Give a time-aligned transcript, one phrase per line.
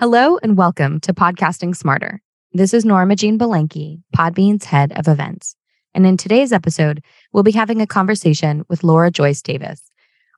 [0.00, 2.22] Hello and welcome to Podcasting Smarter.
[2.52, 5.56] This is Norma Jean Belenke, Podbean's head of events.
[5.92, 9.82] And in today's episode, we'll be having a conversation with Laura Joyce Davis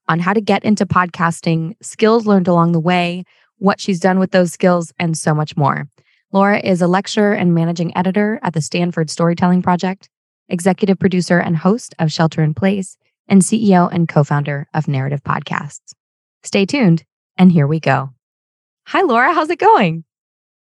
[0.08, 3.24] on how to get into podcasting, skills learned along the way,
[3.58, 5.86] what she's done with those skills, and so much more.
[6.32, 10.08] Laura is a lecturer and managing editor at the Stanford Storytelling Project,
[10.48, 12.96] executive producer and host of Shelter in Place,
[13.28, 15.92] and CEO and co founder of Narrative Podcasts.
[16.44, 17.04] Stay tuned,
[17.36, 18.14] and here we go.
[18.90, 19.32] Hi, Laura.
[19.32, 20.02] How's it going?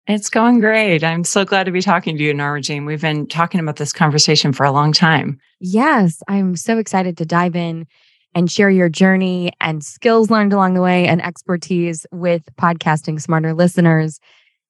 [0.07, 1.03] It's going great.
[1.03, 2.85] I'm so glad to be talking to you, Norma Jean.
[2.85, 5.41] We've been talking about this conversation for a long time.
[5.61, 7.87] Yes, I'm so excited to dive in
[8.35, 13.55] and share your journey and skills learned along the way and expertise with podcasting smarter
[13.55, 14.21] listeners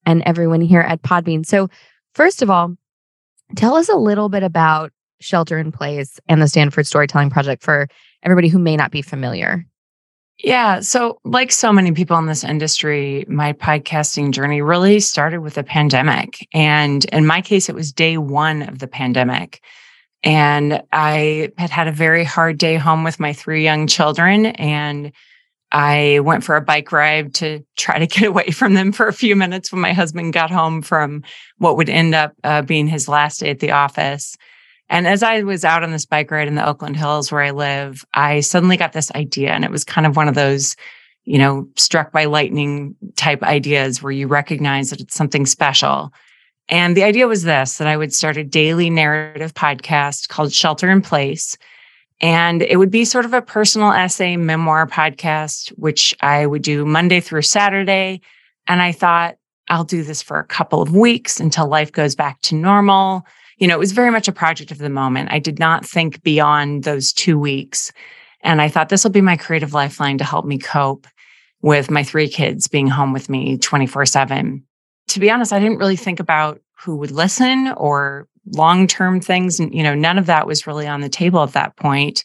[0.07, 1.45] and everyone here at Podbean.
[1.45, 1.69] So,
[2.15, 2.77] first of all,
[3.57, 7.89] tell us a little bit about Shelter in Place and the Stanford Storytelling Project for
[8.23, 9.67] everybody who may not be familiar.
[10.39, 10.81] Yeah.
[10.81, 15.65] So, like so many people in this industry, my podcasting journey really started with the
[15.65, 16.47] pandemic.
[16.55, 19.61] And in my case, it was day one of the pandemic.
[20.23, 24.47] And I had had a very hard day home with my three young children.
[24.47, 25.13] And
[25.73, 29.13] I went for a bike ride to try to get away from them for a
[29.13, 31.25] few minutes when my husband got home from
[31.59, 34.37] what would end up uh, being his last day at the office.
[34.91, 37.51] And as I was out on this bike ride in the Oakland Hills where I
[37.51, 39.51] live, I suddenly got this idea.
[39.51, 40.77] And it was kind of one of those,
[41.25, 46.13] you know, struck by lightning type ideas where you recognize that it's something special.
[46.71, 50.91] And the idea was this that I would start a daily narrative podcast called Shelter
[50.91, 51.57] in Place.
[52.21, 56.85] And it would be sort of a personal essay memoir podcast, which I would do
[56.85, 58.21] Monday through Saturday.
[58.67, 59.37] And I thought,
[59.69, 63.27] I'll do this for a couple of weeks until life goes back to normal
[63.59, 65.31] you know, it was very much a project of the moment.
[65.33, 67.93] I did not think beyond those two weeks.
[68.43, 71.07] And I thought this will be my creative lifeline to help me cope
[71.61, 74.65] with my three kids being home with me 24 7.
[75.09, 79.59] To be honest, I didn't really think about who would listen or long term things.
[79.59, 82.23] And, you know, none of that was really on the table at that point.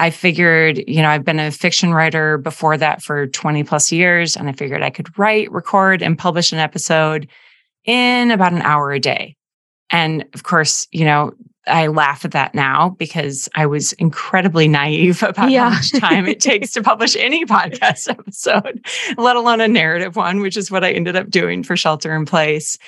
[0.00, 4.36] I figured, you know, I've been a fiction writer before that for 20 plus years,
[4.36, 7.28] and I figured I could write, record, and publish an episode
[7.84, 9.34] in about an hour a day.
[9.90, 11.32] And of course, you know,
[11.68, 15.70] I laugh at that now because I was incredibly naive about yeah.
[15.70, 18.84] how much time it takes to publish any podcast episode,
[19.16, 22.26] let alone a narrative one, which is what I ended up doing for Shelter in
[22.26, 22.78] Place.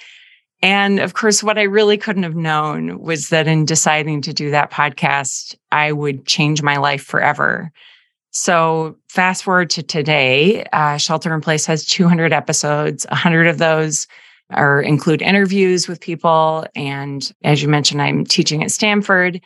[0.62, 4.50] And of course, what I really couldn't have known was that in deciding to do
[4.50, 7.72] that podcast, I would change my life forever.
[8.32, 14.06] So, fast forward to today, uh, Shelter in Place has 200 episodes, 100 of those
[14.56, 16.66] or include interviews with people.
[16.74, 19.40] And as you mentioned, I'm teaching at Stanford.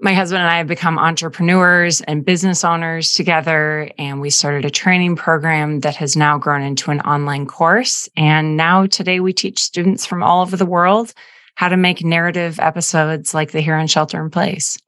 [0.00, 3.90] My husband and I have become entrepreneurs and business owners together.
[3.98, 8.08] And we started a training program that has now grown into an online course.
[8.16, 11.12] And now today we teach students from all over the world
[11.56, 14.78] how to make narrative episodes like the Here on Shelter in Place.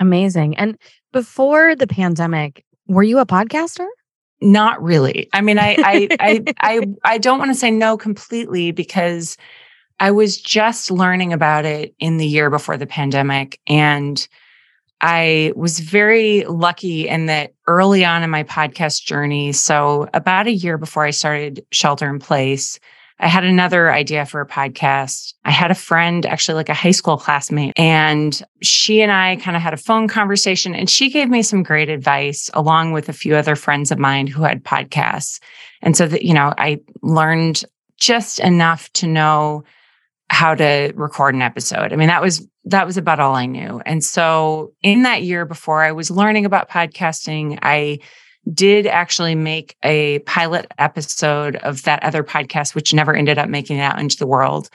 [0.00, 0.56] Amazing.
[0.56, 0.76] And
[1.12, 3.86] before the pandemic, were you a podcaster?
[4.40, 5.28] Not really.
[5.32, 9.36] I mean, I I I I, I don't want to say no completely because
[10.00, 14.26] I was just learning about it in the year before the pandemic and
[15.00, 20.52] I was very lucky in that early on in my podcast journey, so about a
[20.52, 22.80] year before I started Shelter in Place,
[23.20, 25.34] I had another idea for a podcast.
[25.44, 29.56] I had a friend, actually like a high school classmate, and she and I kind
[29.56, 33.12] of had a phone conversation and she gave me some great advice along with a
[33.12, 35.40] few other friends of mine who had podcasts.
[35.82, 37.64] And so that, you know, I learned
[37.98, 39.64] just enough to know
[40.30, 41.92] how to record an episode.
[41.92, 43.80] I mean, that was that was about all I knew.
[43.86, 48.00] And so in that year before I was learning about podcasting, I
[48.52, 53.78] did actually make a pilot episode of that other podcast, which never ended up making
[53.78, 54.70] it out into the world.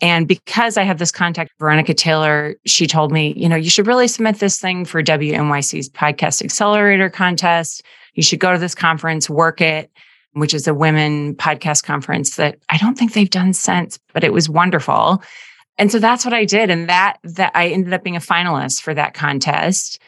[0.00, 3.86] And because I have this contact, Veronica Taylor, she told me, you know, you should
[3.86, 7.82] really submit this thing for WNYC's Podcast Accelerator contest.
[8.14, 9.90] You should go to this conference, Werk It,
[10.32, 14.32] which is a women podcast conference that I don't think they've done since, but it
[14.32, 15.22] was wonderful.
[15.78, 16.70] And so that's what I did.
[16.70, 20.00] And that that I ended up being a finalist for that contest.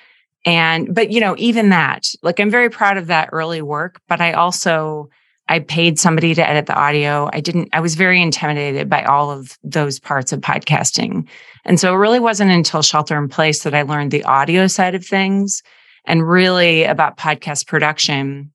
[0.47, 4.21] And, but, you know, even that, like I'm very proud of that early work, but
[4.21, 5.11] I also,
[5.49, 7.29] I paid somebody to edit the audio.
[7.33, 11.29] I didn't, I was very intimidated by all of those parts of podcasting.
[11.65, 14.95] And so it really wasn't until Shelter in Place that I learned the audio side
[14.95, 15.63] of things
[16.05, 18.53] and really about podcast production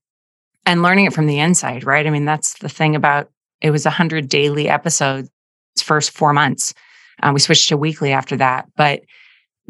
[0.65, 2.07] and learning it from the inside, right?
[2.07, 3.29] I mean, that's the thing about
[3.59, 5.29] it was 100 daily episodes
[5.77, 6.73] first four months.
[7.21, 8.67] Uh, we switched to weekly after that.
[8.75, 9.01] But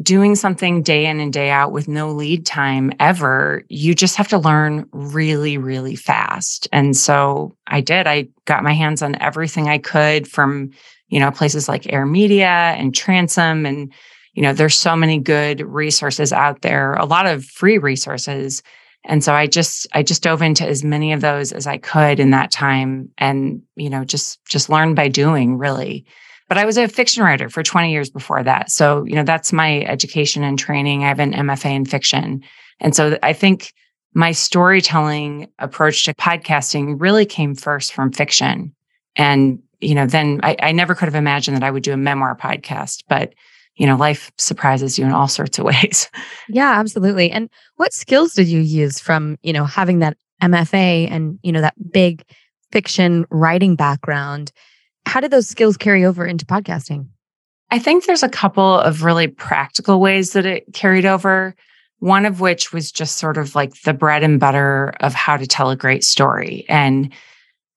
[0.00, 4.28] doing something day in and day out with no lead time ever, you just have
[4.28, 6.68] to learn really, really fast.
[6.72, 8.06] And so I did.
[8.06, 10.70] I got my hands on everything I could from,
[11.08, 13.66] you know, places like Air Media and Transom.
[13.66, 13.92] And,
[14.34, 18.62] you know, there's so many good resources out there, a lot of free resources.
[19.04, 22.20] And so I just I just dove into as many of those as I could
[22.20, 26.06] in that time and, you know, just just learned by doing really.
[26.52, 28.70] But I was a fiction writer for 20 years before that.
[28.70, 31.02] So, you know, that's my education and training.
[31.02, 32.44] I have an MFA in fiction.
[32.78, 33.72] And so I think
[34.12, 38.74] my storytelling approach to podcasting really came first from fiction.
[39.16, 41.96] And, you know, then I, I never could have imagined that I would do a
[41.96, 43.32] memoir podcast, but
[43.76, 46.10] you know, life surprises you in all sorts of ways.
[46.50, 47.30] Yeah, absolutely.
[47.30, 51.62] And what skills did you use from, you know, having that MFA and, you know,
[51.62, 52.22] that big
[52.72, 54.52] fiction writing background
[55.06, 57.08] how did those skills carry over into podcasting?
[57.70, 61.54] I think there's a couple of really practical ways that it carried over.
[62.00, 65.46] One of which was just sort of like the bread and butter of how to
[65.46, 66.64] tell a great story.
[66.68, 67.12] And,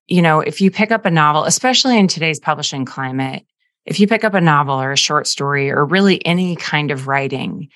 [0.08, 3.46] you know, if you pick up a novel, especially in today's publishing climate,
[3.86, 7.08] if you pick up a novel or a short story or really any kind of
[7.08, 7.70] writing,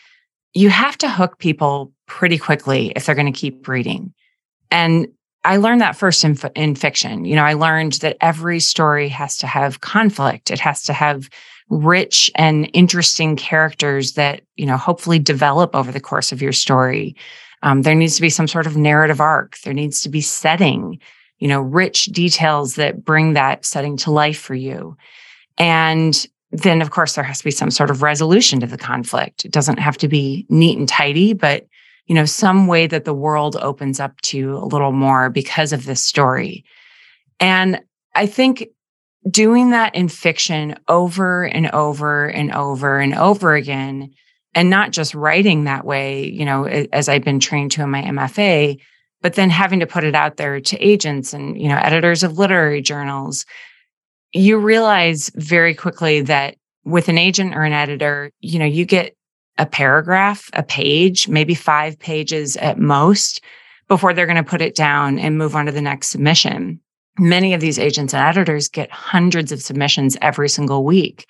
[0.53, 4.11] you have to hook people pretty quickly if they're going to keep reading.
[4.71, 5.07] And
[5.43, 7.25] I learned that first in, in fiction.
[7.25, 10.51] You know, I learned that every story has to have conflict.
[10.51, 11.29] It has to have
[11.69, 17.15] rich and interesting characters that, you know, hopefully develop over the course of your story.
[17.61, 19.59] Um, there needs to be some sort of narrative arc.
[19.59, 20.99] There needs to be setting,
[21.37, 24.97] you know, rich details that bring that setting to life for you.
[25.57, 29.45] And then, of course, there has to be some sort of resolution to the conflict.
[29.45, 31.67] It doesn't have to be neat and tidy, but
[32.09, 35.85] you know, some way that the world opens up to a little more because of
[35.85, 36.65] this story.
[37.39, 37.79] And
[38.15, 38.67] I think
[39.29, 44.09] doing that in fiction over and over and over and over again,
[44.55, 48.01] and not just writing that way, you know, as I've been trained to in my
[48.01, 48.79] MFA,
[49.21, 52.39] but then having to put it out there to agents and, you know, editors of
[52.39, 53.45] literary journals,
[54.33, 59.15] you realize very quickly that with an agent or an editor, you know, you get
[59.59, 63.41] a paragraph, a page, maybe five pages at most
[63.87, 66.79] before they're going to put it down and move on to the next submission.
[67.19, 71.27] Many of these agents and editors get hundreds of submissions every single week.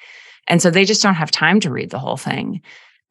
[0.47, 2.61] And so they just don't have time to read the whole thing.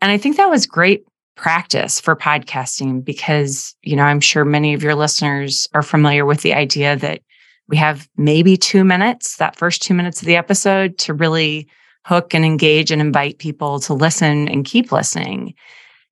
[0.01, 1.05] And I think that was great
[1.35, 6.43] practice for podcasting because, you know, I'm sure many of your listeners are familiar with
[6.43, 7.23] the idea that
[7.69, 11.69] we have maybe two minutes, that first two minutes of the episode to really
[12.09, 15.55] hook and engage and invite people to listen and keep listening.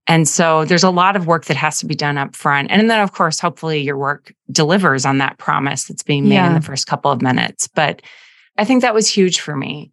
[0.07, 2.71] And so there's a lot of work that has to be done up front.
[2.71, 6.49] And then, of course, hopefully your work delivers on that promise that's being made yeah.
[6.49, 7.67] in the first couple of minutes.
[7.67, 8.03] But
[8.59, 9.91] I think that was huge for me.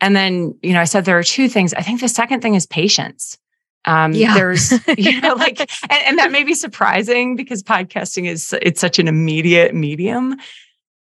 [0.00, 1.72] And then, you know, I said there are two things.
[1.72, 3.38] I think the second thing is patience.
[3.84, 4.34] Um, yeah.
[4.34, 8.98] there's, you know, like, and, and that may be surprising because podcasting is, it's such
[8.98, 10.36] an immediate medium.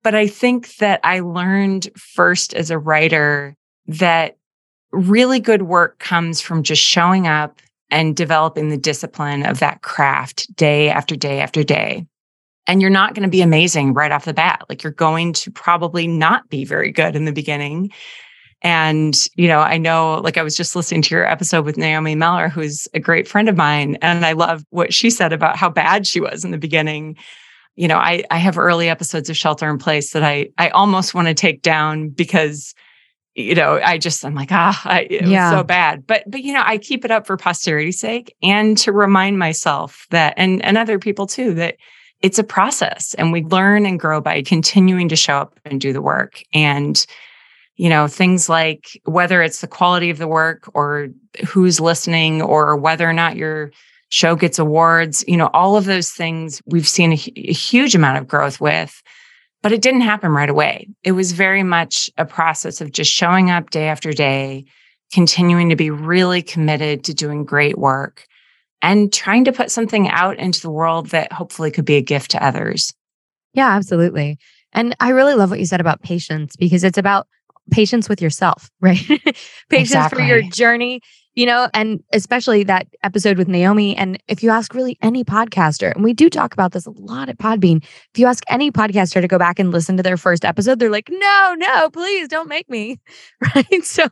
[0.04, 4.38] But I think that I learned first as a writer that
[4.92, 10.54] really good work comes from just showing up and developing the discipline of that craft
[10.56, 12.06] day after day after day.
[12.68, 14.64] And you're not going to be amazing right off the bat.
[14.70, 17.92] Like you're going to probably not be very good in the beginning.
[18.64, 22.16] And, you know, I know, like I was just listening to your episode with Naomi
[22.16, 23.98] Meller, who's a great friend of mine.
[24.02, 27.18] And I love what she said about how bad she was in the beginning.
[27.76, 31.14] You know, I, I have early episodes of Shelter in Place that I, I almost
[31.14, 32.74] want to take down because
[33.36, 35.52] you know, I just I'm like, ah, I, it yeah.
[35.52, 36.08] was so bad.
[36.08, 40.08] But but you know, I keep it up for posterity's sake and to remind myself
[40.10, 41.76] that and and other people too that
[42.22, 45.92] it's a process and we learn and grow by continuing to show up and do
[45.92, 46.42] the work.
[46.54, 47.06] And
[47.76, 51.10] you know, things like whether it's the quality of the work or
[51.46, 53.72] who's listening or whether or not your
[54.08, 58.18] show gets awards, you know, all of those things we've seen a, a huge amount
[58.18, 59.04] of growth with
[59.66, 60.88] but it didn't happen right away.
[61.04, 64.66] It was very much a process of just showing up day after day,
[65.12, 68.28] continuing to be really committed to doing great work
[68.84, 72.30] and trying to put something out into the world that hopefully could be a gift
[72.30, 72.94] to others.
[73.56, 74.38] Yeah, absolutely.
[74.72, 77.26] And I really love what you said about patience because it's about
[77.72, 79.00] patience with yourself, right?
[79.00, 79.34] patience
[79.72, 80.20] exactly.
[80.20, 81.02] for your journey
[81.36, 83.96] you know, and especially that episode with Naomi.
[83.98, 87.28] And if you ask really any podcaster, and we do talk about this a lot
[87.28, 90.46] at Podbean, if you ask any podcaster to go back and listen to their first
[90.46, 93.00] episode, they're like, no, no, please don't make me.
[93.56, 93.84] Right.
[93.84, 94.06] So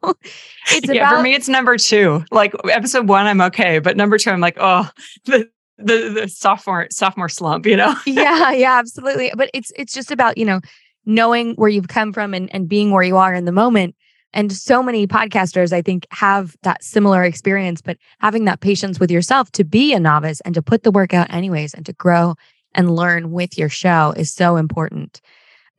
[0.72, 2.24] it's yeah, about- for me, it's number two.
[2.30, 3.80] Like episode one, I'm okay.
[3.80, 4.89] But number two, I'm like, oh,
[5.25, 7.96] the, the the sophomore sophomore slump, you know?
[8.06, 9.32] yeah, yeah, absolutely.
[9.36, 10.62] But it's it's just about, you know,
[11.06, 13.96] knowing where you've come from and, and being where you are in the moment
[14.33, 19.11] and so many podcasters, I think, have that similar experience, but having that patience with
[19.11, 22.35] yourself to be a novice and to put the work out anyways and to grow
[22.73, 25.21] and learn with your show is so important.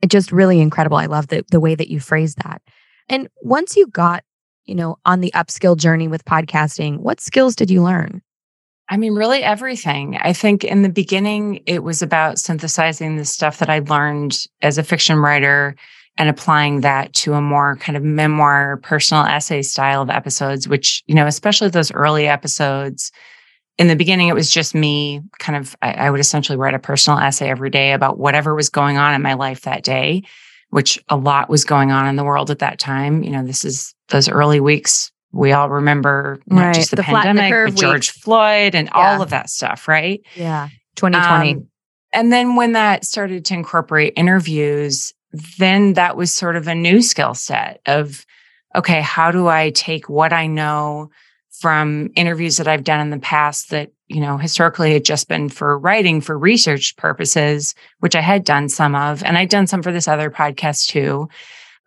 [0.01, 0.97] It's just really incredible.
[0.97, 2.61] I love the, the way that you phrase that.
[3.09, 4.23] And once you got,
[4.65, 8.21] you know, on the upskill journey with podcasting, what skills did you learn?
[8.87, 10.17] I mean, really everything.
[10.17, 14.77] I think in the beginning, it was about synthesizing the stuff that I learned as
[14.77, 15.75] a fiction writer
[16.17, 21.03] and applying that to a more kind of memoir, personal essay style of episodes, which,
[21.07, 23.11] you know, especially those early episodes.
[23.77, 26.79] In the beginning, it was just me kind of, I, I would essentially write a
[26.79, 30.23] personal essay every day about whatever was going on in my life that day,
[30.69, 33.21] which a lot was going on in the world at that time.
[33.21, 35.11] You know, this is those early weeks.
[35.33, 36.75] We all remember not right.
[36.75, 38.93] just the, the pandemic, the but George Floyd and yeah.
[38.93, 40.21] all of that stuff, right?
[40.35, 40.69] Yeah.
[40.95, 41.55] 2020.
[41.55, 41.67] Um,
[42.13, 45.13] and then when that started to incorporate interviews,
[45.57, 48.25] then that was sort of a new skill set of,
[48.75, 51.09] okay, how do I take what I know
[51.59, 55.47] from interviews that I've done in the past that, you know, historically had just been
[55.49, 59.81] for writing for research purposes, which I had done some of, and I'd done some
[59.81, 61.29] for this other podcast too,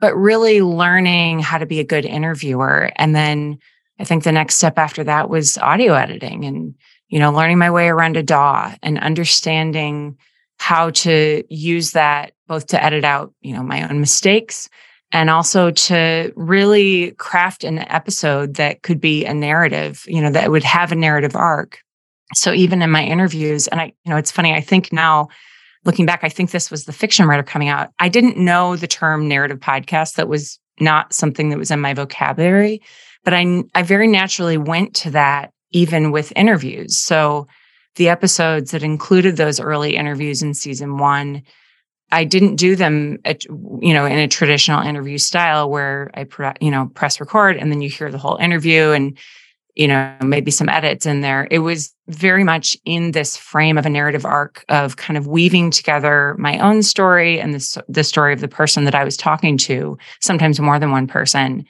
[0.00, 2.90] but really learning how to be a good interviewer.
[2.96, 3.58] And then
[3.98, 6.74] I think the next step after that was audio editing and,
[7.08, 10.16] you know, learning my way around a DAW and understanding
[10.58, 14.68] how to use that both to edit out, you know, my own mistakes
[15.12, 20.50] and also to really craft an episode that could be a narrative, you know, that
[20.50, 21.78] would have a narrative arc.
[22.34, 25.28] So even in my interviews, and I, you know, it's funny, I think now
[25.84, 27.90] looking back, I think this was the fiction writer coming out.
[27.98, 30.16] I didn't know the term narrative podcast.
[30.16, 32.82] That was not something that was in my vocabulary,
[33.24, 36.98] but I, I very naturally went to that even with interviews.
[36.98, 37.46] So
[37.96, 41.42] the episodes that included those early interviews in season one,
[42.10, 46.26] I didn't do them, at, you know, in a traditional interview style where I,
[46.60, 49.18] you know, press record and then you hear the whole interview and,
[49.74, 51.46] you know, maybe some edits in there.
[51.50, 55.70] It was very much in this frame of a narrative arc of kind of weaving
[55.70, 59.58] together my own story and the, the story of the person that I was talking
[59.58, 61.64] to, sometimes more than one person.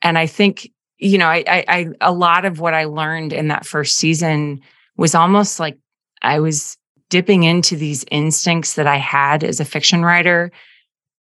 [0.00, 3.48] And I think, you know, I, I, I a lot of what I learned in
[3.48, 4.60] that first season
[4.96, 5.76] was almost like
[6.22, 6.78] I was
[7.12, 10.50] dipping into these instincts that I had as a fiction writer.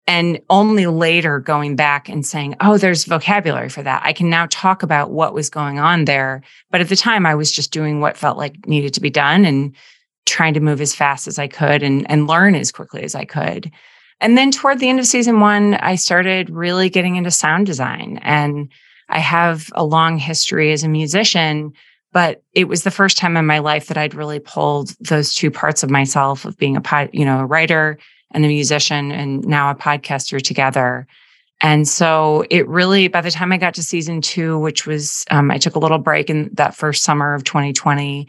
[0.08, 4.02] And only later going back and saying, oh, there's vocabulary for that.
[4.04, 6.42] I can now talk about what was going on there.
[6.70, 9.46] But at the time, I was just doing what felt like needed to be done
[9.46, 9.74] and
[10.26, 13.24] trying to move as fast as I could and, and learn as quickly as I
[13.24, 13.72] could.
[14.20, 18.20] And then toward the end of season one, I started really getting into sound design.
[18.22, 18.70] And
[19.08, 21.72] I have a long history as a musician
[22.12, 25.52] but it was the first time in my life that I'd really pulled those two
[25.52, 27.98] parts of myself of being a pod, you know, a writer
[28.32, 31.08] and a musician and now a podcaster together.
[31.62, 35.52] And so it really, by the time I got to season two, which was, um,
[35.52, 38.28] I took a little break in that first summer of 2020.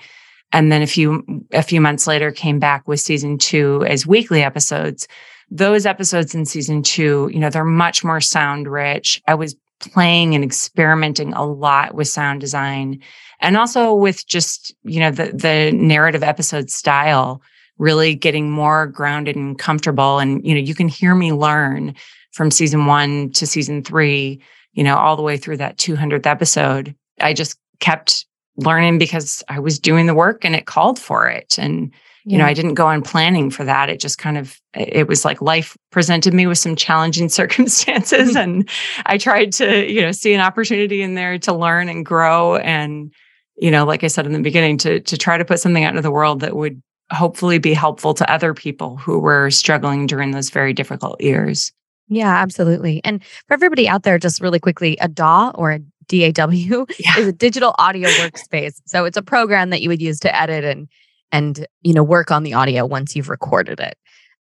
[0.53, 4.43] And then a few, a few months later came back with season two as weekly
[4.43, 5.07] episodes.
[5.49, 9.23] Those episodes in season two, you know, they're much more sound rich.
[9.29, 13.01] I was playing and experimenting a lot with sound design
[13.41, 17.43] and also with just you know the the narrative episode style
[17.79, 20.19] really getting more grounded and comfortable.
[20.19, 21.95] And you know you can hear me learn
[22.33, 24.41] from season 1 to season 3
[24.75, 26.95] you know all the way through that 200th episode.
[27.21, 31.59] I just kept learning because i was doing the work and it called for it.
[31.59, 31.93] And
[32.25, 35.25] you know i didn't go on planning for that it just kind of it was
[35.25, 38.39] like life presented me with some challenging circumstances mm-hmm.
[38.39, 38.69] and
[39.07, 43.13] i tried to you know see an opportunity in there to learn and grow and
[43.61, 45.91] you know, like I said in the beginning, to to try to put something out
[45.91, 50.31] into the world that would hopefully be helpful to other people who were struggling during
[50.31, 51.73] those very difficult years.
[52.09, 53.01] Yeah, absolutely.
[53.05, 56.51] And for everybody out there, just really quickly, a DAW or a DAW
[56.99, 57.19] yeah.
[57.19, 58.81] is a digital audio workspace.
[58.87, 60.89] So it's a program that you would use to edit and
[61.33, 63.97] and you know work on the audio once you've recorded it.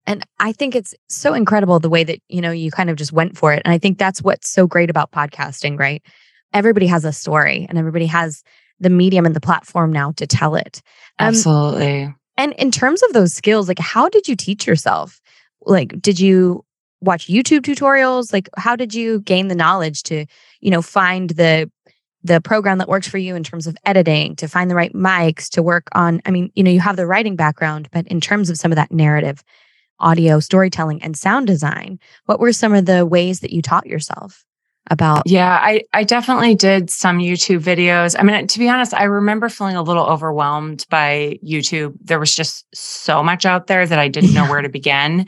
[0.06, 3.12] And I think it's so incredible the way that you know you kind of just
[3.12, 3.62] went for it.
[3.66, 6.02] And I think that's what's so great about podcasting, right?
[6.54, 8.44] Everybody has a story and everybody has
[8.80, 10.82] the medium and the platform now to tell it.
[11.20, 12.14] Um, Absolutely.
[12.38, 15.20] And in terms of those skills, like how did you teach yourself?
[15.66, 16.64] Like, did you
[17.02, 18.32] watch YouTube tutorials?
[18.32, 20.26] Like, how did you gain the knowledge to,
[20.62, 21.70] you know, find the
[22.24, 25.50] the program that works for you in terms of editing, to find the right mics,
[25.50, 28.50] to work on, I mean, you know, you have the writing background, but in terms
[28.50, 29.44] of some of that narrative,
[30.00, 34.44] audio storytelling and sound design, what were some of the ways that you taught yourself?
[34.90, 38.16] about yeah i i definitely did some youtube videos.
[38.18, 41.94] I mean uh, to be honest i remember feeling a little overwhelmed by youtube.
[42.02, 45.28] There was just so much out there that i didn't know where to begin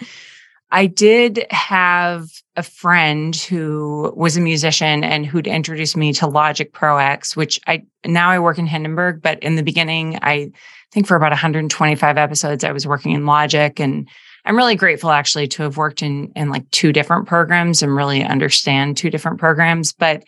[0.71, 6.73] i did have a friend who was a musician and who'd introduced me to logic
[6.73, 10.49] pro x which i now i work in hindenburg but in the beginning i
[10.91, 14.09] think for about 125 episodes i was working in logic and
[14.45, 18.23] I'm really grateful actually to have worked in in like two different programs and really
[18.23, 19.93] understand two different programs.
[19.93, 20.23] But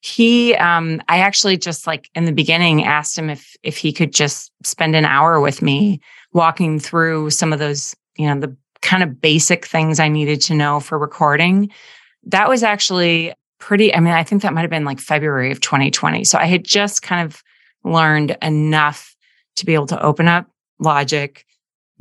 [0.00, 4.12] he um I actually just like in the beginning asked him if if he could
[4.12, 6.00] just spend an hour with me
[6.32, 10.54] walking through some of those, you know, the kind of basic things I needed to
[10.54, 11.70] know for recording.
[12.24, 15.60] That was actually pretty, I mean, I think that might have been like February of
[15.60, 16.22] 2020.
[16.24, 17.42] So I had just kind of
[17.82, 19.16] learned enough
[19.56, 20.46] to be able to open up
[20.78, 21.44] Logic,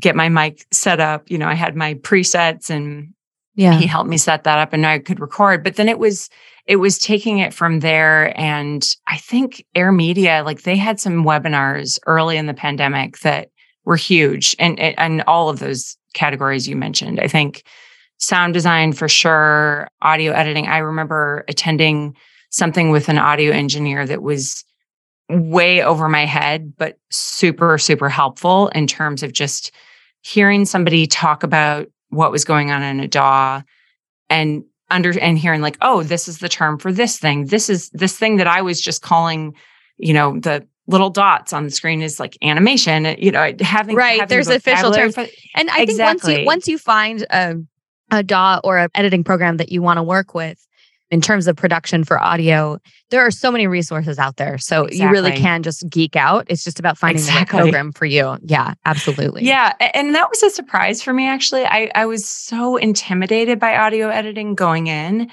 [0.02, 1.30] get my mic set up.
[1.32, 3.14] You know, I had my presets and
[3.56, 3.78] yeah.
[3.80, 5.64] he helped me set that up and I could record.
[5.64, 6.30] But then it was
[6.66, 8.38] it was taking it from there.
[8.40, 13.50] And I think Air Media, like they had some webinars early in the pandemic that
[13.86, 17.20] were huge and and all of those categories you mentioned.
[17.20, 17.64] I think
[18.18, 20.68] sound design for sure, audio editing.
[20.68, 22.16] I remember attending
[22.50, 24.64] something with an audio engineer that was
[25.30, 29.72] way over my head, but super, super helpful in terms of just
[30.22, 33.62] hearing somebody talk about what was going on in a DAW
[34.30, 37.46] and under and hearing like, oh, this is the term for this thing.
[37.48, 39.56] This is this thing that I was just calling,
[39.98, 43.06] you know, the little dots on the screen is like animation.
[43.18, 44.20] You know, having right.
[44.20, 45.26] Having there's official terms, for,
[45.56, 46.36] and I exactly.
[46.36, 47.56] think once you once you find a
[48.12, 50.64] a DAW or an editing program that you want to work with,
[51.14, 52.80] in terms of production for audio,
[53.12, 54.58] there are so many resources out there.
[54.58, 54.98] So exactly.
[54.98, 56.48] you really can just geek out.
[56.50, 57.46] It's just about finding exactly.
[57.46, 58.38] the right program for you.
[58.42, 59.44] Yeah, absolutely.
[59.44, 59.74] Yeah.
[59.94, 61.66] And that was a surprise for me, actually.
[61.66, 65.30] I, I was so intimidated by audio editing going in,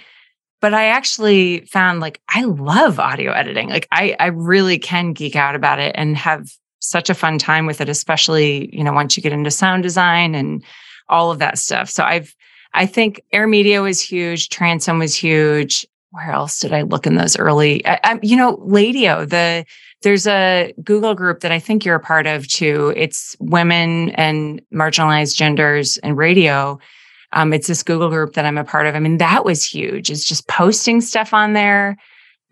[0.61, 3.69] but I actually found like I love audio editing.
[3.69, 7.67] Like I, I really can geek out about it and have such a fun time
[7.67, 10.65] with it, especially, you know, once you get into sound design and
[11.09, 11.91] all of that stuff.
[11.91, 12.35] So I've
[12.73, 14.49] I think Air Media was huge.
[14.49, 15.87] Transom was huge.
[16.11, 17.85] Where else did I look in those early?
[17.87, 19.29] I, I, you know, Ladio.
[19.29, 19.65] The
[20.03, 22.93] there's a Google group that I think you're a part of too.
[22.97, 26.79] It's women and marginalized genders and radio.
[27.33, 28.95] Um, it's this Google group that I'm a part of.
[28.95, 30.11] I mean, that was huge.
[30.11, 31.97] It's just posting stuff on there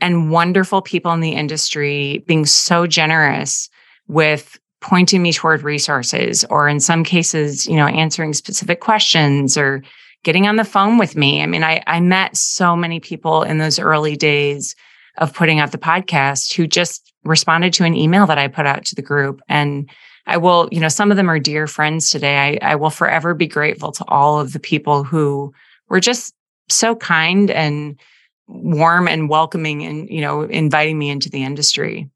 [0.01, 3.69] and wonderful people in the industry being so generous
[4.07, 9.83] with pointing me toward resources or in some cases, you know, answering specific questions or
[10.23, 11.43] getting on the phone with me.
[11.43, 14.77] I mean, I, I met so many people in those early days
[15.19, 18.85] of putting out the podcast who just responded to an email that I put out
[18.87, 19.41] to the group.
[19.49, 19.91] And
[20.29, 22.59] I will, you know, some of them are dear friends today.
[22.63, 25.53] I, I will forever be grateful to all of the people who
[25.89, 26.35] were just
[26.69, 27.99] so kind and
[28.47, 32.09] warm and welcoming and, you know, inviting me into the industry.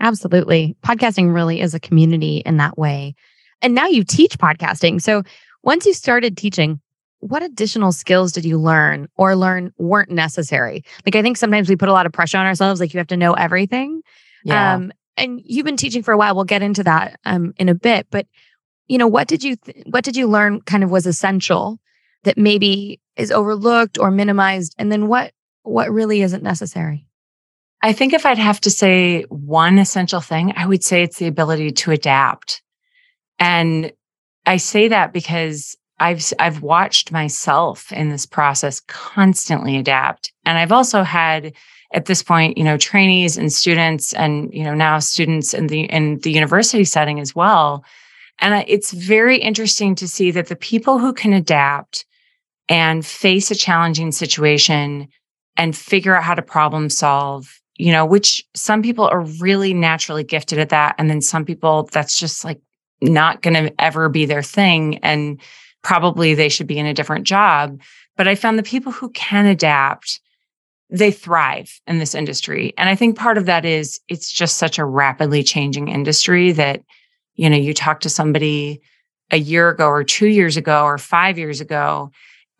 [0.00, 0.76] Absolutely.
[0.82, 3.14] Podcasting really is a community in that way.
[3.60, 5.02] And now you teach podcasting.
[5.02, 5.22] So
[5.62, 6.80] once you started teaching,
[7.20, 10.84] what additional skills did you learn or learn weren't necessary?
[11.04, 13.08] Like, I think sometimes we put a lot of pressure on ourselves, like, you have
[13.08, 14.02] to know everything.
[14.44, 14.74] Yeah.
[14.74, 16.34] Um, and you've been teaching for a while.
[16.34, 18.06] We'll get into that um, in a bit.
[18.10, 18.26] But,
[18.86, 21.78] you know, what did you, th- what did you learn kind of was essential
[22.24, 24.74] that maybe is overlooked or minimized?
[24.78, 27.06] And then what, what really isn't necessary?
[27.82, 31.26] I think if I'd have to say one essential thing, I would say it's the
[31.28, 32.62] ability to adapt.
[33.38, 33.92] And
[34.46, 40.32] I say that because I've I've watched myself in this process constantly adapt.
[40.44, 41.52] And I've also had
[41.92, 45.82] at this point, you know, trainees and students and you know now students in the
[45.84, 47.84] in the university setting as well.
[48.40, 52.06] And it's very interesting to see that the people who can adapt
[52.68, 55.08] and face a challenging situation
[55.56, 60.22] and figure out how to problem solve, you know, which some people are really naturally
[60.22, 62.60] gifted at that and then some people that's just like
[63.00, 65.40] not going to ever be their thing and
[65.82, 67.80] probably they should be in a different job.
[68.16, 70.20] But I found the people who can adapt,
[70.90, 72.72] they thrive in this industry.
[72.78, 76.82] And I think part of that is it's just such a rapidly changing industry that,
[77.34, 78.80] you know, you talk to somebody
[79.30, 82.10] a year ago or two years ago or five years ago,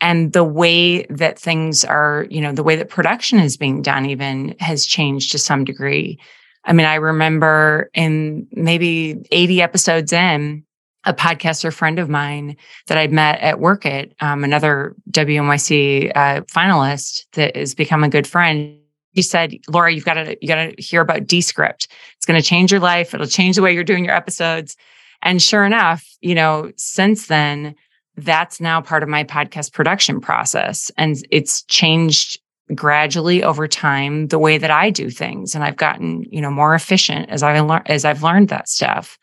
[0.00, 4.06] and the way that things are, you know, the way that production is being done
[4.06, 6.20] even has changed to some degree.
[6.64, 10.64] I mean, I remember in maybe 80 episodes in,
[11.04, 12.56] a podcaster friend of mine
[12.86, 18.08] that I'd met at Werk It, um, another WNYC uh, finalist that has become a
[18.08, 18.78] good friend.
[19.12, 21.88] He said, Laura, you've got to, you got to hear about Descript.
[22.16, 23.14] It's going to change your life.
[23.14, 24.76] It'll change the way you're doing your episodes.
[25.22, 27.74] And sure enough, you know, since then,
[28.16, 30.90] that's now part of my podcast production process.
[30.96, 32.40] And it's changed
[32.74, 35.54] gradually over time the way that I do things.
[35.54, 39.18] And I've gotten, you know, more efficient as I learned as I've learned that stuff.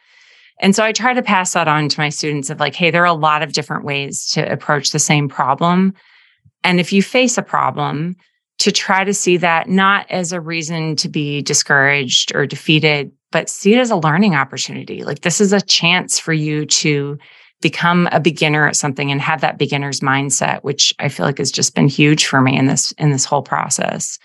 [0.59, 3.03] And so I try to pass that on to my students of like, hey, there
[3.03, 5.93] are a lot of different ways to approach the same problem.
[6.63, 8.15] And if you face a problem,
[8.59, 13.49] to try to see that not as a reason to be discouraged or defeated, but
[13.49, 15.03] see it as a learning opportunity.
[15.03, 17.17] Like this is a chance for you to
[17.61, 21.51] become a beginner at something and have that beginner's mindset, which I feel like has
[21.51, 24.19] just been huge for me in this in this whole process.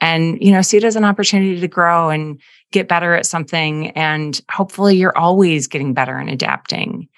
[0.00, 2.40] And you know, see it as an opportunity to grow and
[2.76, 7.08] get better at something and hopefully you're always getting better and adapting.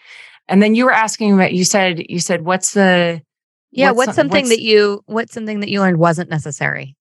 [0.49, 3.21] And then you were asking about you said you said what's the
[3.71, 6.97] yeah, what's, what's something what's, that you what's something that you learned wasn't necessary?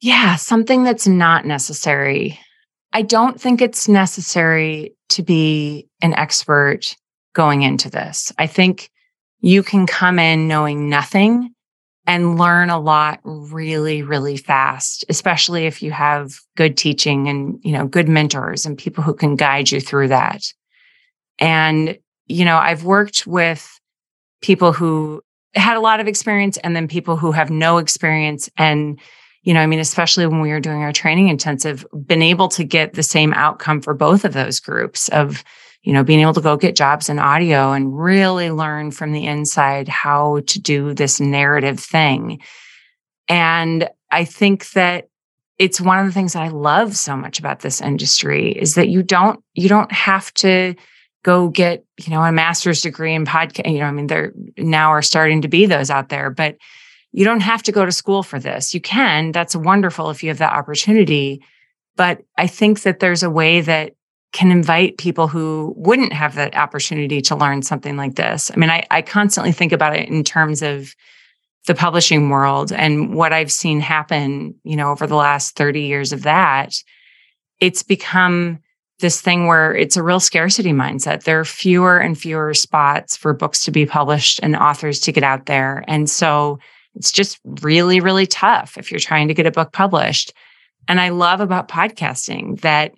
[0.00, 2.38] Yeah, something that's not necessary.
[2.92, 6.96] I don't think it's necessary to be an expert
[7.34, 8.32] going into this.
[8.38, 8.90] I think
[9.40, 11.54] you can come in knowing nothing
[12.06, 17.72] and learn a lot really really fast especially if you have good teaching and you
[17.72, 20.42] know good mentors and people who can guide you through that.
[21.38, 23.68] And you know i've worked with
[24.40, 25.22] people who
[25.54, 28.48] had a lot of experience and then people who have no experience.
[28.56, 28.98] And
[29.42, 32.64] you know i mean especially when we were doing our training intensive been able to
[32.64, 35.42] get the same outcome for both of those groups of
[35.82, 39.26] you know being able to go get jobs in audio and really learn from the
[39.26, 42.40] inside how to do this narrative thing.
[43.28, 45.08] And i think that
[45.58, 48.88] it's one of the things that i love so much about this industry is that
[48.88, 50.74] you don't you don't have to
[51.22, 54.90] go get you know a master's degree in podcast you know i mean there now
[54.90, 56.56] are starting to be those out there but
[57.12, 58.72] you don't have to go to school for this.
[58.72, 61.44] You can that's wonderful if you have that opportunity
[61.96, 63.92] but i think that there's a way that
[64.32, 68.70] can invite people who wouldn't have that opportunity to learn something like this i mean
[68.70, 70.94] i, I constantly think about it in terms of
[71.66, 76.12] the publishing world and what i've seen happen you know over the last 30 years
[76.12, 76.74] of that
[77.60, 78.60] it's become
[79.00, 81.24] this thing where it's a real scarcity mindset.
[81.24, 85.24] There are fewer and fewer spots for books to be published and authors to get
[85.24, 85.84] out there.
[85.88, 86.58] And so
[86.94, 90.32] it's just really, really tough if you're trying to get a book published.
[90.88, 92.92] And I love about podcasting that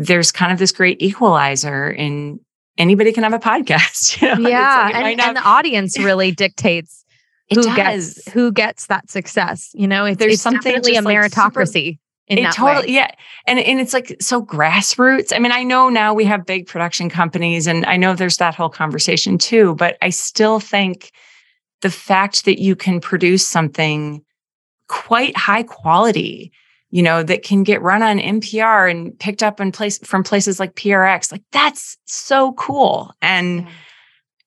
[0.00, 2.40] there's kind of this great equalizer in
[2.78, 4.20] anybody can have a podcast.
[4.22, 4.48] You know?
[4.48, 4.90] Yeah.
[4.92, 7.04] Like and, and, the audience really dictates
[7.52, 9.70] who gets who gets that success.
[9.74, 11.86] You know, if there's it's something definitely a meritocracy.
[11.86, 12.94] Like in it totally way.
[12.94, 13.10] yeah
[13.48, 17.10] and and it's like so grassroots i mean i know now we have big production
[17.10, 21.10] companies and i know there's that whole conversation too but i still think
[21.80, 24.24] the fact that you can produce something
[24.86, 26.52] quite high quality
[26.90, 30.58] you know that can get run on npr and picked up in place from places
[30.58, 33.12] like prx like that's so cool.
[33.22, 33.66] And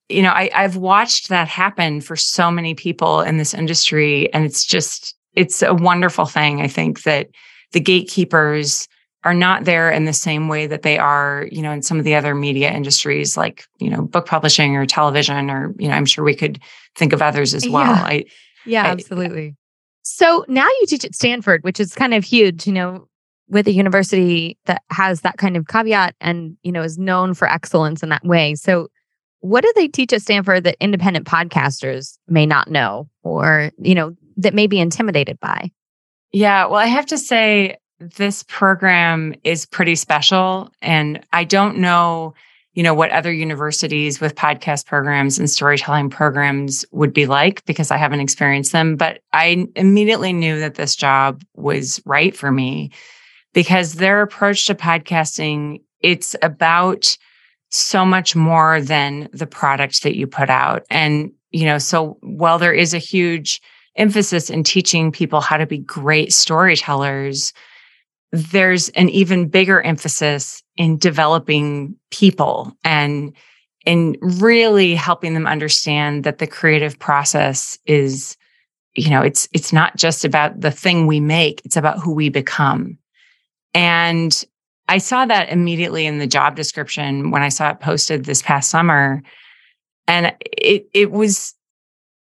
[0.09, 4.45] you know I, i've watched that happen for so many people in this industry and
[4.45, 7.29] it's just it's a wonderful thing i think that
[7.71, 8.87] the gatekeepers
[9.23, 12.03] are not there in the same way that they are, you know, in some of
[12.03, 16.05] the other media industries like, you know, book publishing or television or, you know, I'm
[16.05, 16.59] sure we could
[16.95, 17.85] think of others as well.
[17.85, 18.25] Yeah, I,
[18.65, 19.55] yeah I, absolutely.
[20.03, 23.07] So now you teach at Stanford, which is kind of huge, you know,
[23.49, 27.49] with a university that has that kind of caveat and, you know, is known for
[27.49, 28.55] excellence in that way.
[28.55, 28.89] So
[29.39, 34.15] what do they teach at Stanford that independent podcasters may not know or, you know,
[34.37, 35.71] that may be intimidated by?
[36.31, 40.69] Yeah, well, I have to say, this program is pretty special.
[40.81, 42.33] And I don't know,
[42.73, 47.91] you know, what other universities with podcast programs and storytelling programs would be like because
[47.91, 48.95] I haven't experienced them.
[48.95, 52.91] But I immediately knew that this job was right for me
[53.53, 57.15] because their approach to podcasting, it's about
[57.69, 60.83] so much more than the product that you put out.
[60.89, 63.61] And, you know, so while there is a huge
[63.95, 67.53] emphasis in teaching people how to be great storytellers,
[68.31, 73.33] there's an even bigger emphasis in developing people and
[73.85, 78.37] in really helping them understand that the creative process is
[78.95, 82.29] you know it's it's not just about the thing we make it's about who we
[82.29, 82.97] become.
[83.73, 84.43] And
[84.87, 88.69] i saw that immediately in the job description when i saw it posted this past
[88.69, 89.21] summer.
[90.07, 91.55] And it it was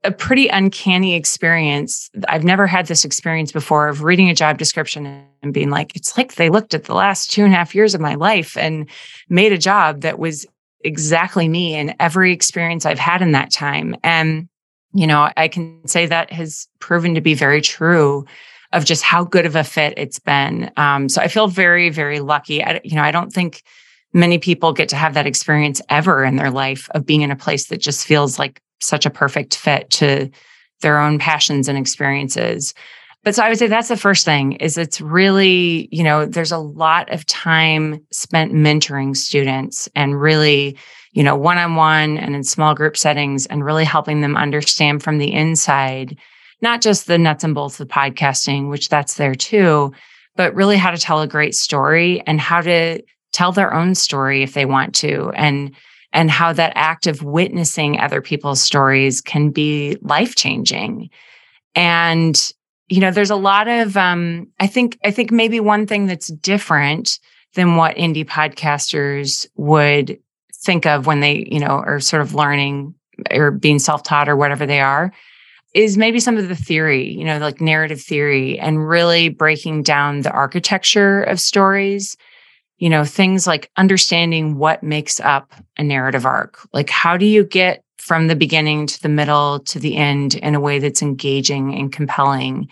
[0.04, 2.10] a pretty uncanny experience.
[2.28, 6.18] I've never had this experience before of reading a job description and being like, it's
[6.18, 8.90] like they looked at the last two and a half years of my life and
[9.30, 10.46] made a job that was
[10.84, 13.96] exactly me and every experience I've had in that time.
[14.04, 14.50] And,
[14.94, 18.26] you know, I can say that has proven to be very true
[18.74, 20.72] of just how good of a fit it's been.
[20.76, 22.64] Um, so I feel very, very lucky.
[22.64, 23.64] I, you know, I don't think
[24.14, 27.36] many people get to have that experience ever in their life of being in a
[27.36, 30.30] place that just feels like such a perfect fit to
[30.82, 32.74] their own passions and experiences.
[33.24, 36.52] But so I would say that's the first thing is it's really, you know, there's
[36.52, 40.78] a lot of time spent mentoring students and really,
[41.14, 45.32] you know, one-on-one and in small group settings and really helping them understand from the
[45.32, 46.18] inside,
[46.62, 49.94] not just the nuts and bolts of podcasting, which that's there too,
[50.36, 54.44] but really how to tell a great story and how to tell their own story
[54.44, 55.74] if they want to and
[56.14, 61.10] and how that act of witnessing other people's stories can be life changing
[61.76, 62.54] and
[62.88, 66.28] you know there's a lot of um, i think i think maybe one thing that's
[66.28, 67.20] different
[67.56, 70.18] than what indie podcasters would
[70.64, 72.94] think of when they you know are sort of learning
[73.32, 75.12] or being self-taught or whatever they are
[75.74, 80.22] is maybe some of the theory you know like narrative theory and really breaking down
[80.22, 82.16] the architecture of stories
[82.84, 86.68] you know, things like understanding what makes up a narrative arc.
[86.74, 90.54] Like, how do you get from the beginning to the middle to the end in
[90.54, 92.68] a way that's engaging and compelling?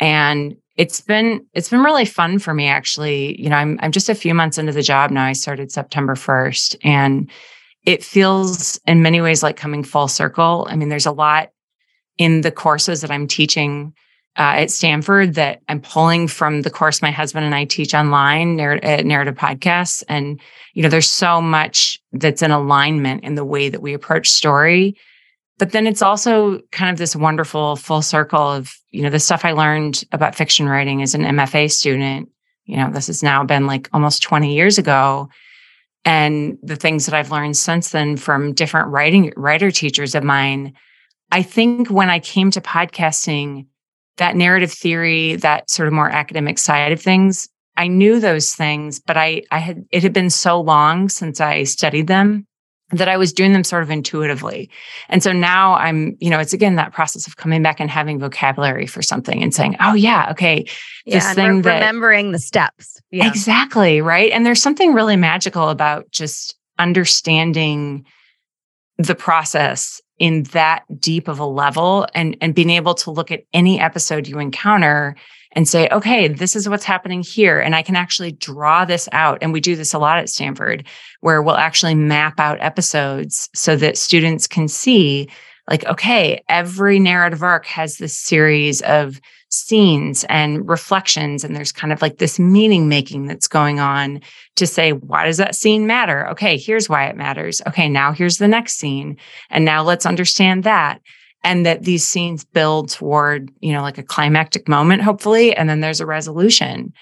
[0.00, 3.40] And it's been it's been really fun for me actually.
[3.40, 5.24] You know, I'm I'm just a few months into the job now.
[5.24, 7.30] I started September 1st and
[7.84, 10.66] it feels in many ways like coming full circle.
[10.68, 11.52] I mean, there's a lot
[12.18, 13.94] in the courses that I'm teaching
[14.38, 18.56] uh, at Stanford that I'm pulling from the course my husband and I teach online,
[18.56, 20.04] narr- uh, narrative podcasts.
[20.08, 20.40] And,
[20.74, 24.96] you know, there's so much that's in alignment in the way that we approach story.
[25.58, 29.42] But then it's also kind of this wonderful full circle of, you know, the stuff
[29.42, 32.28] I learned about fiction writing as an MFA student.
[32.66, 35.30] You know, this has now been like almost 20 years ago.
[36.04, 40.74] And the things that I've learned since then from different writing writer teachers of mine.
[41.32, 43.66] I think when I came to podcasting,
[44.16, 49.00] that narrative theory, that sort of more academic side of things, I knew those things,
[49.00, 52.46] but I, I had, it had been so long since I studied them
[52.90, 54.70] that I was doing them sort of intuitively.
[55.08, 58.20] And so now I'm, you know, it's again that process of coming back and having
[58.20, 60.62] vocabulary for something and saying, oh, yeah, okay,
[61.04, 61.80] this yeah, thing re- that.
[61.80, 63.00] Remembering the steps.
[63.10, 63.26] Yeah.
[63.26, 64.00] Exactly.
[64.00, 64.30] Right.
[64.30, 68.06] And there's something really magical about just understanding
[68.98, 73.44] the process in that deep of a level and and being able to look at
[73.52, 75.14] any episode you encounter
[75.52, 77.60] and say okay this is what's happening here.
[77.60, 79.38] And i can actually draw this out.
[79.42, 80.86] And we do this a lot at stanford
[81.20, 85.28] where we'll actually map out episodes so that students can see
[85.68, 89.20] like okay every narrative arc has this series of
[89.56, 94.20] scenes and reflections and there's kind of like this meaning making that's going on
[94.56, 96.28] to say why does that scene matter?
[96.30, 97.62] Okay here's why it matters.
[97.66, 99.16] Okay now here's the next scene
[99.50, 101.00] and now let's understand that.
[101.44, 105.80] And that these scenes build toward you know like a climactic moment hopefully and then
[105.80, 106.92] there's a resolution.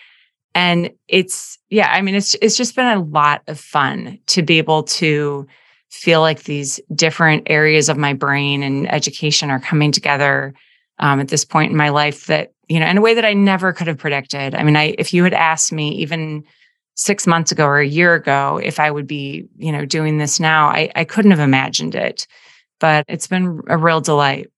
[0.54, 4.58] And it's yeah i mean it's it's just been a lot of fun to be
[4.58, 5.46] able to
[5.90, 10.52] feel like these different areas of my brain and education are coming together
[10.98, 13.32] um, at this point in my life that you know in a way that I
[13.32, 14.54] never could have predicted.
[14.54, 16.44] I mean, I if you had asked me even
[16.96, 20.40] six months ago or a year ago if I would be you know doing this
[20.40, 22.26] now, I I couldn't have imagined it.
[22.80, 24.48] But it's been a real delight.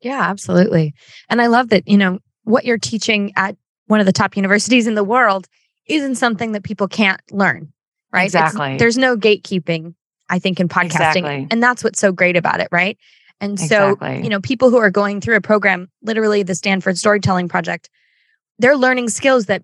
[0.00, 0.94] Yeah, absolutely.
[1.28, 4.86] And I love that you know what you're teaching at one of the top universities
[4.86, 5.48] in the world
[5.86, 7.72] isn't something that people can't learn,
[8.12, 8.24] right?
[8.24, 8.72] Exactly.
[8.72, 9.94] It's, there's no gatekeeping,
[10.28, 10.84] I think, in podcasting.
[10.84, 11.48] Exactly.
[11.50, 12.96] And that's what's so great about it, right?
[13.40, 14.22] And so, exactly.
[14.22, 17.88] you know, people who are going through a program, literally the Stanford Storytelling Project,
[18.58, 19.62] they're learning skills that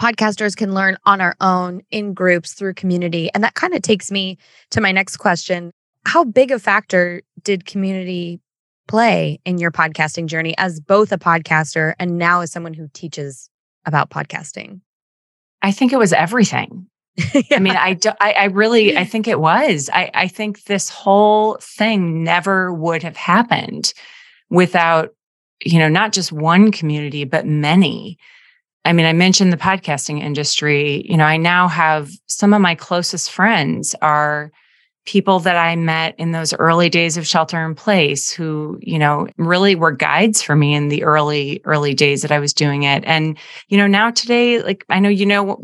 [0.00, 3.30] podcasters can learn on our own in groups through community.
[3.34, 4.38] And that kind of takes me
[4.70, 5.70] to my next question.
[6.04, 8.40] How big a factor did community
[8.88, 13.48] play in your podcasting journey as both a podcaster and now as someone who teaches
[13.86, 14.80] about podcasting?
[15.62, 16.88] I think it was everything.
[17.34, 17.42] yeah.
[17.52, 19.90] I mean, I, do, I, I really, I think it was.
[19.92, 23.92] I, I think this whole thing never would have happened
[24.50, 25.14] without,
[25.64, 28.18] you know, not just one community, but many.
[28.84, 31.06] I mean, I mentioned the podcasting industry.
[31.08, 34.50] You know, I now have some of my closest friends are
[35.04, 39.26] people that I met in those early days of shelter in place who, you know,
[39.36, 43.02] really were guides for me in the early, early days that I was doing it.
[43.04, 43.36] And,
[43.68, 45.60] you know, now today, like I know, you know,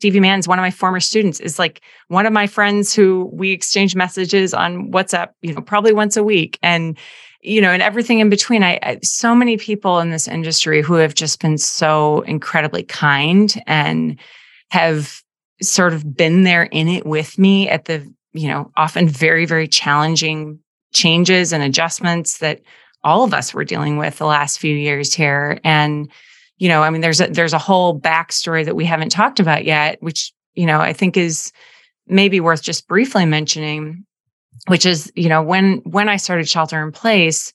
[0.00, 3.50] Stevie Mann's one of my former students is like one of my friends who we
[3.50, 6.58] exchange messages on WhatsApp, you know, probably once a week.
[6.62, 6.96] And,
[7.42, 8.62] you know, and everything in between.
[8.62, 13.62] I, I so many people in this industry who have just been so incredibly kind
[13.66, 14.18] and
[14.70, 15.20] have
[15.60, 19.68] sort of been there in it with me at the, you know, often very, very
[19.68, 20.58] challenging
[20.94, 22.62] changes and adjustments that
[23.04, 25.60] all of us were dealing with the last few years here.
[25.62, 26.10] And
[26.60, 29.64] you know, I mean, there's a there's a whole backstory that we haven't talked about
[29.64, 31.52] yet, which you know I think is
[32.06, 34.04] maybe worth just briefly mentioning,
[34.68, 37.54] which is you know when when I started Shelter in Place,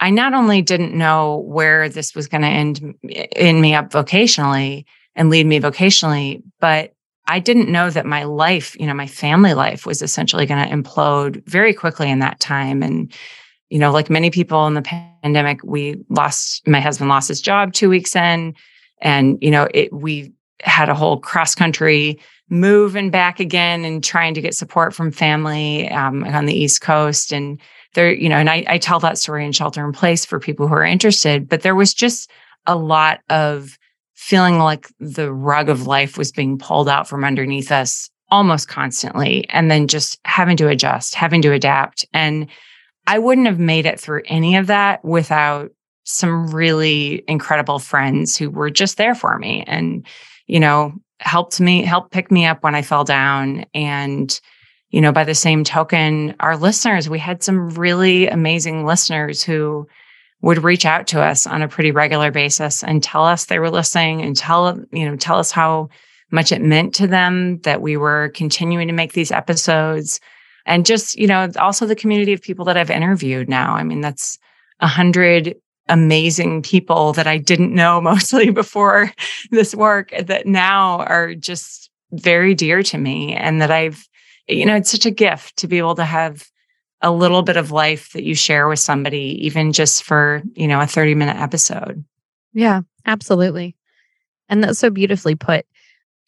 [0.00, 3.90] I not only didn't know where this was going to end eh, in me up
[3.90, 6.94] vocationally and lead me vocationally, but
[7.28, 10.74] I didn't know that my life, you know, my family life was essentially going to
[10.74, 12.82] implode very quickly in that time.
[12.82, 13.14] And,
[13.72, 17.72] you know, like many people in the pandemic, we lost, my husband lost his job
[17.72, 18.54] two weeks in.
[19.00, 20.30] And, you know, it, we
[20.60, 25.10] had a whole cross country move and back again and trying to get support from
[25.10, 27.32] family um, on the East Coast.
[27.32, 27.58] And
[27.94, 30.68] there, you know, and I, I tell that story in Shelter in Place for people
[30.68, 32.30] who are interested, but there was just
[32.66, 33.78] a lot of
[34.12, 39.48] feeling like the rug of life was being pulled out from underneath us almost constantly
[39.48, 42.04] and then just having to adjust, having to adapt.
[42.12, 42.48] And
[43.06, 45.72] I wouldn't have made it through any of that without
[46.04, 50.06] some really incredible friends who were just there for me and,
[50.46, 53.64] you know, helped me, helped pick me up when I fell down.
[53.74, 54.40] And,
[54.90, 59.86] you know, by the same token, our listeners, we had some really amazing listeners who
[60.42, 63.70] would reach out to us on a pretty regular basis and tell us they were
[63.70, 65.88] listening and tell you know tell us how
[66.30, 70.20] much it meant to them that we were continuing to make these episodes
[70.66, 74.00] and just you know also the community of people that i've interviewed now i mean
[74.00, 74.38] that's
[74.80, 75.54] a hundred
[75.88, 79.12] amazing people that i didn't know mostly before
[79.50, 84.06] this work that now are just very dear to me and that i've
[84.48, 86.46] you know it's such a gift to be able to have
[87.02, 90.80] a little bit of life that you share with somebody, even just for, you know,
[90.80, 92.04] a 30 minute episode.
[92.54, 93.76] Yeah, absolutely.
[94.48, 95.66] And that's so beautifully put.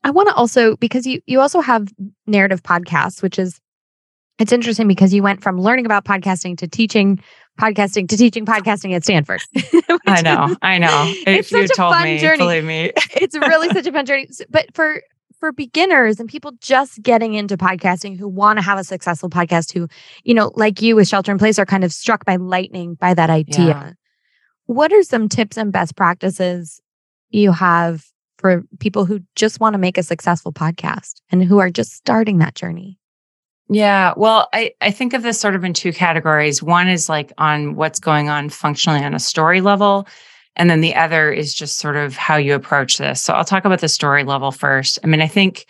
[0.02, 1.88] I want to also, because you, you also have
[2.26, 3.60] narrative podcasts, which is,
[4.38, 7.20] it's interesting because you went from learning about podcasting to teaching
[7.60, 9.42] podcasting to teaching podcasting at Stanford.
[10.06, 11.12] I know, I know.
[11.26, 12.38] It's if such a fun me, journey.
[12.38, 14.28] Believe me, it's really such a fun journey.
[14.50, 15.02] But for
[15.38, 19.72] for beginners and people just getting into podcasting who want to have a successful podcast
[19.72, 19.88] who,
[20.22, 23.14] you know, like you with Shelter in Place are kind of struck by lightning by
[23.14, 23.66] that idea.
[23.66, 23.92] Yeah.
[24.66, 26.80] What are some tips and best practices
[27.28, 28.04] you have
[28.38, 32.38] for people who just want to make a successful podcast and who are just starting
[32.38, 32.98] that journey?
[33.68, 36.62] Yeah, well, I, I think of this sort of in two categories.
[36.62, 40.06] One is like on what's going on functionally on a story level.
[40.56, 43.22] And then the other is just sort of how you approach this.
[43.22, 44.98] So I'll talk about the story level first.
[45.02, 45.66] I mean, I think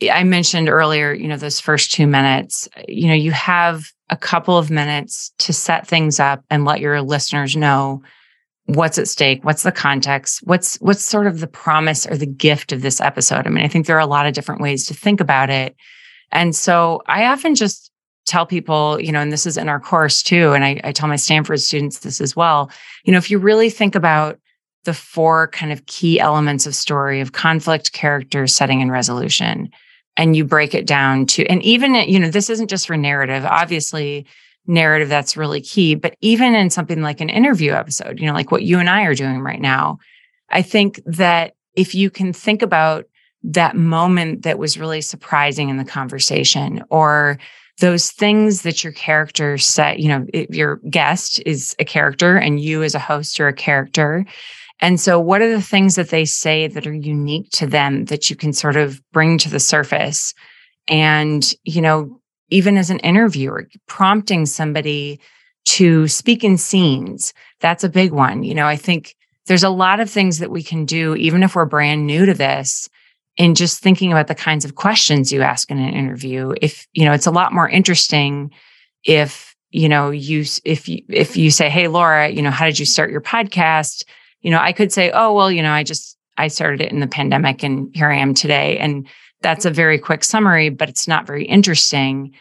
[0.00, 3.86] eh, I mentioned earlier, you know, those first two minutes, eh, you know, you have
[4.10, 8.02] a couple of minutes to set things up and let your listeners know
[8.66, 12.72] what's at stake, what's the context, what's what's sort of the promise or the gift
[12.72, 13.46] of this episode.
[13.46, 15.74] I mean, I think there are a lot of different ways to think about it.
[16.32, 17.90] And so I often just
[18.26, 21.08] tell people, you know, and this is in our course too, and I, I tell
[21.08, 22.70] my Stanford students this as well.
[23.04, 24.38] You know, if you really think about
[24.84, 29.70] the four kind of key elements of story of conflict, character, setting, and resolution,
[30.16, 33.44] and you break it down to, and even, you know, this isn't just for narrative,
[33.44, 34.26] obviously,
[34.66, 38.50] narrative that's really key, but even in something like an interview episode, you know, like
[38.50, 39.98] what you and I are doing right now,
[40.50, 43.06] I think that if you can think about
[43.46, 47.38] that moment that was really surprising in the conversation or
[47.78, 52.60] those things that your character said, you know, it, your guest is a character and
[52.60, 54.24] you as a host are a character.
[54.80, 58.28] And so, what are the things that they say that are unique to them that
[58.28, 60.34] you can sort of bring to the surface?
[60.88, 65.20] And, you know, even as an interviewer, prompting somebody
[65.66, 68.42] to speak in scenes, that's a big one.
[68.42, 71.54] You know, I think there's a lot of things that we can do, even if
[71.54, 72.88] we're brand new to this,
[73.36, 77.04] in just thinking about the kinds of questions you ask in an interview if you
[77.04, 78.50] know it's a lot more interesting
[79.04, 82.78] if you know you if you if you say hey laura you know how did
[82.78, 84.04] you start your podcast?
[84.40, 87.00] You know i could say oh well you know i just i started it in
[87.00, 88.78] the pandemic and here i am today.
[88.78, 89.06] And
[89.42, 92.32] that's a very quick summary but it's not very interesting.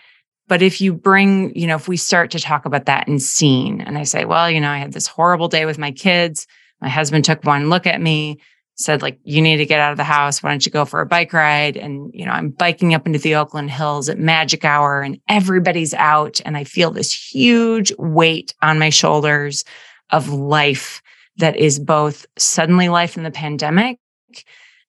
[0.47, 3.81] But if you bring you know if we start to talk about that in scene
[3.81, 6.47] and i say well you know i had this horrible day with my kids.
[6.81, 8.39] My husband took one look at me
[8.75, 10.43] said like you need to get out of the house.
[10.43, 11.77] Why don't you go for a bike ride?
[11.77, 15.93] And you know i'm biking up into the oakland hills at magic hour and everybody's
[15.93, 16.41] out.
[16.45, 19.63] And i feel this huge weight on my shoulders
[20.11, 21.01] of life
[21.37, 23.99] that is both suddenly life in the pandemic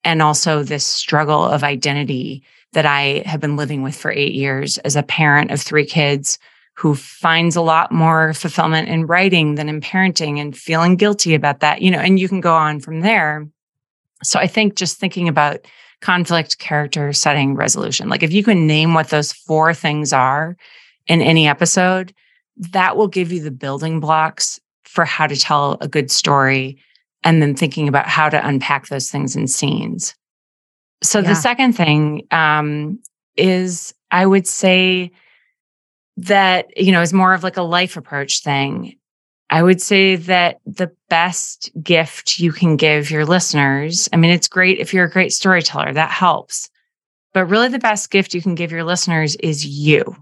[0.04, 4.78] and also this struggle of identity that i have been living with for 8 years
[4.78, 6.38] as a parent of 3 kids
[6.74, 11.60] who finds a lot more fulfillment in writing than in parenting and feeling guilty about
[11.60, 13.46] that you know and you can go on from there
[14.22, 15.66] so I think just thinking about
[16.00, 20.56] conflict, character, setting, resolution, like if you can name what those four things are
[21.06, 22.12] in any episode,
[22.56, 26.78] that will give you the building blocks for how to tell a good story
[27.22, 30.14] and then thinking about how to unpack those things in scenes.
[31.02, 31.28] So Yeah.
[31.28, 32.98] the second thing um,
[33.36, 35.10] is I would say
[36.18, 38.96] that, you know, is more of like a life approach thing.
[39.50, 44.48] I would say that the best gift you can give your listeners, I mean, it's
[44.48, 46.68] great if you're a great storyteller, that helps.
[47.32, 50.16] But really the best gift you can give your listeners is you.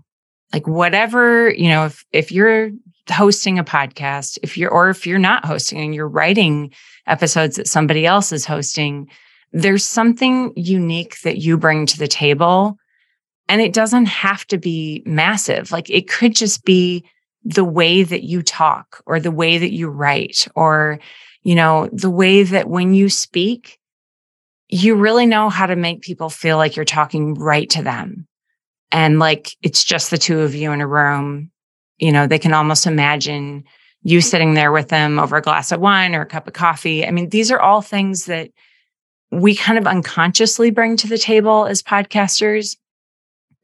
[0.52, 2.70] Like whatever, you know, if if you're
[3.10, 6.72] hosting a podcast, if you're or if you're not hosting and you're writing
[7.06, 9.08] episodes that somebody else is hosting,
[9.52, 12.76] there's something unique that you bring to the table.
[13.48, 15.70] And it doesn't have to be massive.
[15.70, 17.04] Like it could just be
[17.44, 20.98] the way that you talk or the way that you write or,
[21.42, 23.78] you know, the way that when you speak,
[24.68, 28.26] you really know how to make people feel like you're talking right to them.
[28.90, 31.50] And like it's just the two of you in a room.
[31.98, 33.64] You know, they can almost imagine
[34.02, 37.06] you sitting there with them over a glass of wine or a cup of coffee.
[37.06, 38.50] I mean, these are all things that
[39.30, 42.76] we kind of unconsciously bring to the table as podcasters.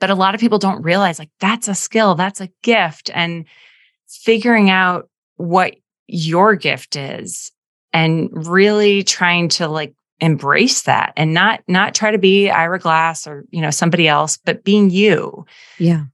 [0.00, 3.10] But a lot of people don't realize like that's a skill, that's a gift.
[3.12, 3.44] And
[4.22, 7.52] figuring out what your gift is
[7.92, 13.26] and really trying to like embrace that and not not try to be Ira Glass
[13.26, 15.46] or you know somebody else but being you
[15.78, 16.04] Yeah.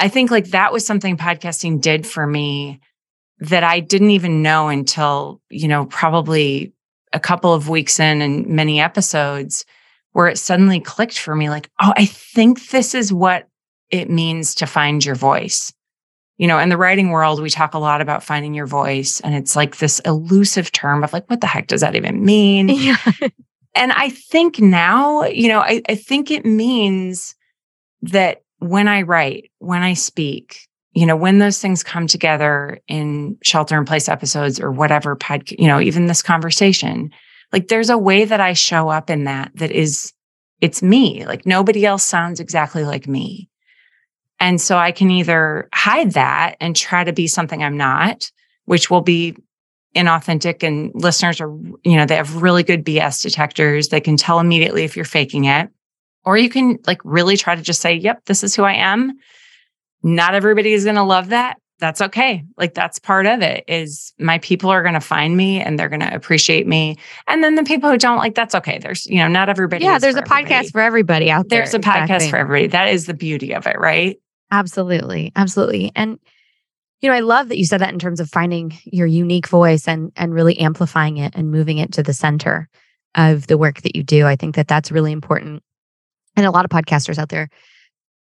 [0.00, 2.80] I think like that was something podcasting did for me
[3.40, 6.72] that I didn't even know until, you know, probably
[7.12, 9.64] a couple of weeks in and many episodes
[10.12, 13.46] where it suddenly clicked for me like, oh, I think this is what
[13.90, 15.72] it means to find your voice.
[16.40, 19.34] You know, in the writing world, we talk a lot about finding your voice, and
[19.34, 22.70] it's like this elusive term of like, what the heck does that even mean?
[22.80, 22.96] Yeah.
[23.74, 27.34] and I think now, you know, I, I think it means
[28.00, 33.36] that when I write, when I speak, you know, when those things come together in
[33.42, 37.10] shelter in place episodes or whatever podcast, you know, even this conversation,
[37.52, 40.14] like there's a way that I show up in that that is,
[40.62, 41.26] it's me.
[41.26, 43.49] Like nobody else sounds exactly like me.
[44.40, 48.30] And so I can either hide that and try to be something I'm not,
[48.64, 49.36] which will be
[49.94, 51.50] inauthentic and listeners are,
[51.84, 53.88] you know, they have really good BS detectors.
[53.88, 55.68] They can tell immediately if you're faking it.
[56.24, 59.12] Or you can like really try to just say, yep, this is who I am.
[60.02, 61.58] Not everybody is going to love that.
[61.78, 62.44] That's okay.
[62.58, 65.88] Like that's part of it is my people are going to find me and they're
[65.88, 66.98] going to appreciate me.
[67.26, 68.78] And then the people who don't like, that's okay.
[68.78, 69.84] There's, you know, not everybody.
[69.84, 69.98] Yeah.
[69.98, 71.60] There's a podcast for everybody out there.
[71.60, 72.30] There's a podcast Exactly.
[72.30, 72.66] for everybody.
[72.68, 74.18] That is the beauty of it, right?
[74.50, 75.32] Absolutely.
[75.36, 75.92] Absolutely.
[75.94, 76.18] And
[77.00, 79.88] you know, I love that you said that in terms of finding your unique voice
[79.88, 82.68] and and really amplifying it and moving it to the center
[83.14, 84.26] of the work that you do.
[84.26, 85.62] I think that that's really important.
[86.36, 87.48] And a lot of podcasters out there,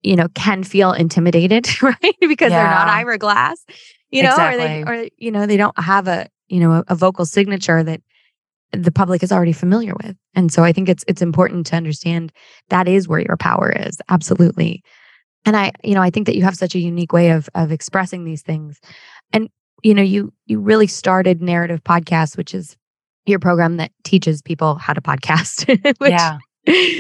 [0.03, 2.15] you know, can feel intimidated, right?
[2.19, 2.93] because they're not Yeah.
[2.93, 3.65] Ira Glass,
[4.11, 6.95] you know, or they or you know, they don't have a, you know, a, a
[6.95, 8.01] vocal signature that
[8.71, 10.17] the public is already familiar with.
[10.33, 12.31] And so I think it's it's important to understand
[12.69, 13.97] that is where your power is.
[14.09, 14.83] Absolutely.
[15.45, 17.71] And I, you know, I think that you have such a unique way of of
[17.71, 18.79] expressing these things.
[19.31, 19.49] And
[19.83, 22.75] you know, you you really started Narrative Podcast, which is
[23.25, 25.67] your program that teaches people how to podcast,
[25.99, 26.37] which yeah.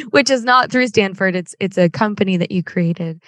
[0.09, 1.35] which is not through Stanford.
[1.35, 3.21] It's it's a company that you created.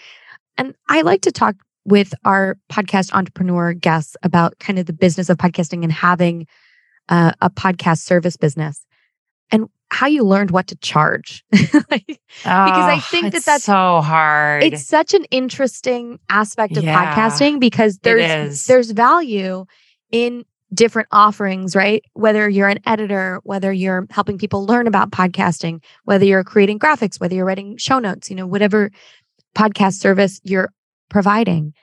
[0.58, 1.56] And I like to talk
[1.86, 6.46] with our podcast entrepreneur guests about kind of the business of podcasting and having
[7.10, 8.86] uh, a podcast service business
[9.52, 11.44] and how you learned what to charge.
[11.90, 14.64] Like, I Oh, think that that's- so hard.
[14.64, 19.66] it's such an interesting aspect of Yeah, podcasting because there's there's value
[20.12, 22.04] in different offerings, right?
[22.14, 27.20] Whether you're an editor, whether you're helping people learn about podcasting, whether you're creating graphics,
[27.22, 28.92] whether you're writing show notes, you know, whatever
[29.56, 30.70] podcast service you're
[31.10, 31.74] providing.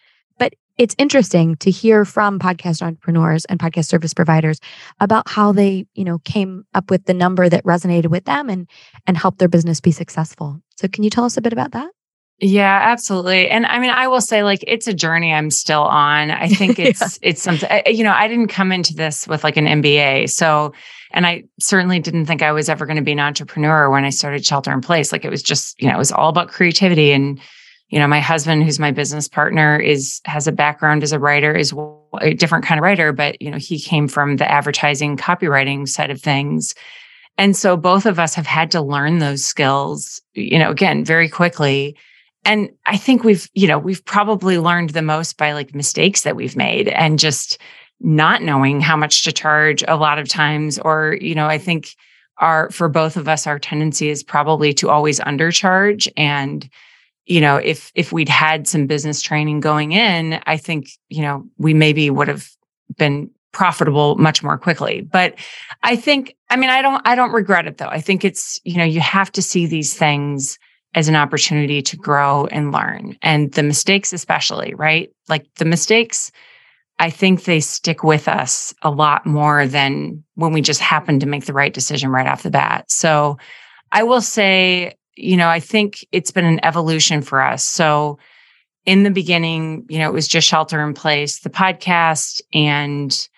[0.76, 4.58] It's interesting to hear from podcast entrepreneurs and podcast service providers
[4.98, 8.68] about how they, you know, came up with the number that resonated with them and
[9.06, 10.60] and helped their business be successful.
[10.76, 11.90] So can you tell us a bit about that?
[12.40, 13.48] Yeah, absolutely.
[13.48, 16.32] And I mean, I will say like it's a journey I'm still on.
[16.32, 16.86] I think Yeah.
[16.88, 20.28] it's it's something I- you know, I didn't come into this with like an MBA.
[20.30, 20.72] So
[21.12, 24.10] and I certainly didn't think I was ever going to be an entrepreneur when I
[24.10, 25.12] started Shelter in Place.
[25.12, 27.38] Like it was just, you know, it was all about creativity and
[27.88, 31.54] you know, my husband who's my business partner is has a background as a writer
[31.54, 31.72] is
[32.20, 36.10] a different kind of writer, but you know, he came from the advertising copywriting side
[36.10, 36.74] of things.
[37.36, 41.28] And so both of us have had to learn those skills, you know, again, very
[41.28, 41.96] quickly.
[42.44, 46.36] And I think we've, you know, we've probably learned the most by like mistakes that
[46.36, 47.58] we've made and just
[48.00, 50.78] not knowing how much to charge a lot of times.
[50.78, 51.88] Or, you know, I think
[52.38, 56.06] our, for both of us, our tendency is probably to always undercharge.
[56.16, 56.68] And,
[57.26, 61.44] you know, if, if we'd had some business training going in, I think, you know,
[61.58, 62.48] we maybe would have
[62.96, 65.00] been profitable much more quickly.
[65.00, 65.34] But
[65.82, 67.88] I think, I mean, I don't, I don't regret it though.
[67.88, 70.58] I think it's, you know, you have to see these things
[70.94, 75.10] as an opportunity to grow and learn and the mistakes, especially, right?
[75.28, 76.30] Like the mistakes,
[76.98, 81.26] I think they stick with us a lot more than when we just happen to
[81.26, 82.90] make the right decision right off the bat.
[82.90, 83.38] So
[83.90, 87.64] I will say, you know, I think it's been an evolution for us.
[87.64, 88.18] So
[88.84, 93.28] in the beginning, you know, it was just shelter in place, the podcast and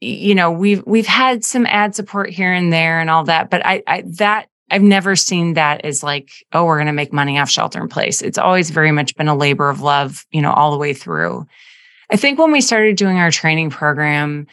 [0.00, 3.64] you know we've we've had some ad support here and there and all that but
[3.64, 7.38] i, I that i've never seen that as like oh we're going to make money
[7.38, 8.22] off shelter in place.
[8.22, 11.46] It's always very much been a labor of love you know all the way through.
[12.10, 14.46] I think when we started doing our training program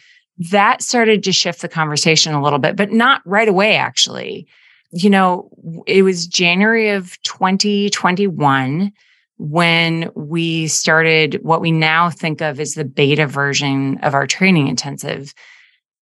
[0.51, 4.47] that started to shift the conversation a little bit but not right away actually
[4.93, 5.49] you know
[5.85, 8.91] it was january of 2021
[9.37, 14.67] when we started what we now think of as the beta version of our training
[14.67, 15.33] intensive.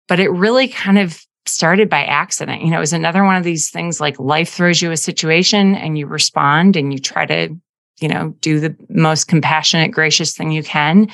[0.08, 2.62] But it really kind of started by accident.
[2.62, 5.74] You know, it was another one of these things like life throws you a situation
[5.74, 7.54] and you respond and you try to,
[8.00, 11.08] you know, do the most compassionate, gracious thing you can.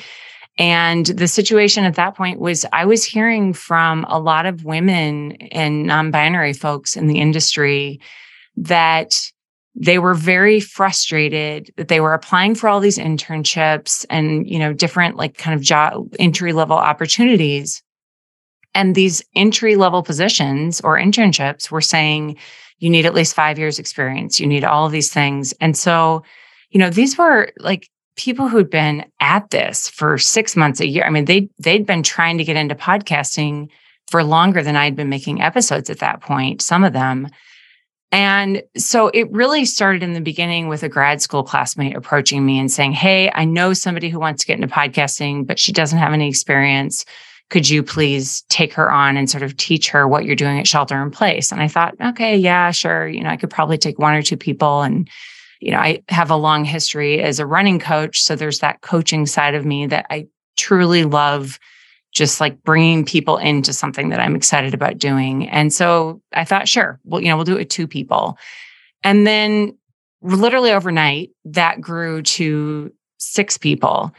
[0.59, 5.33] And the situation at that point was I was hearing from a lot of women
[5.51, 8.01] and non binary folks in the industry
[8.57, 9.15] that
[9.75, 14.75] they were very frustrated that they were applying for all these internships and you know
[14.75, 17.83] different like kind of job entry level opportunities.
[18.75, 22.37] And these entry level positions or internships were saying
[22.79, 24.41] you need at least 5 years experience.
[24.41, 25.55] You need all of these things.
[25.61, 26.23] And so
[26.71, 31.05] you know these were like people who'd been at this for 6 months a year
[31.05, 33.69] i mean they they'd been trying to get into podcasting
[34.09, 37.29] for longer than I'd been making episodes at that point some of them
[38.13, 42.59] and so it really started in the beginning with a grad school classmate approaching me
[42.61, 45.99] and saying, Hey, I know somebody who wants to get into podcasting, but she doesn't
[45.99, 47.07] have any experience.
[47.49, 50.67] Could you please take her on and sort of teach her what you're doing at
[50.67, 51.51] Shelter in Place?
[51.51, 53.09] And I thought, okay, yeah, sure.
[53.09, 54.83] You know, I could probably take one or two people.
[54.83, 55.09] And,
[55.63, 58.21] you know, I have a long history as a running coach.
[58.21, 61.61] So there's that coaching side of me that I truly love
[62.11, 65.49] just like bringing people into something that I'm excited about doing.
[65.49, 68.37] And so I thought, sure, well, you know, we'll do it with two people.
[69.05, 69.79] And then
[70.21, 74.13] literally overnight, that grew to six people.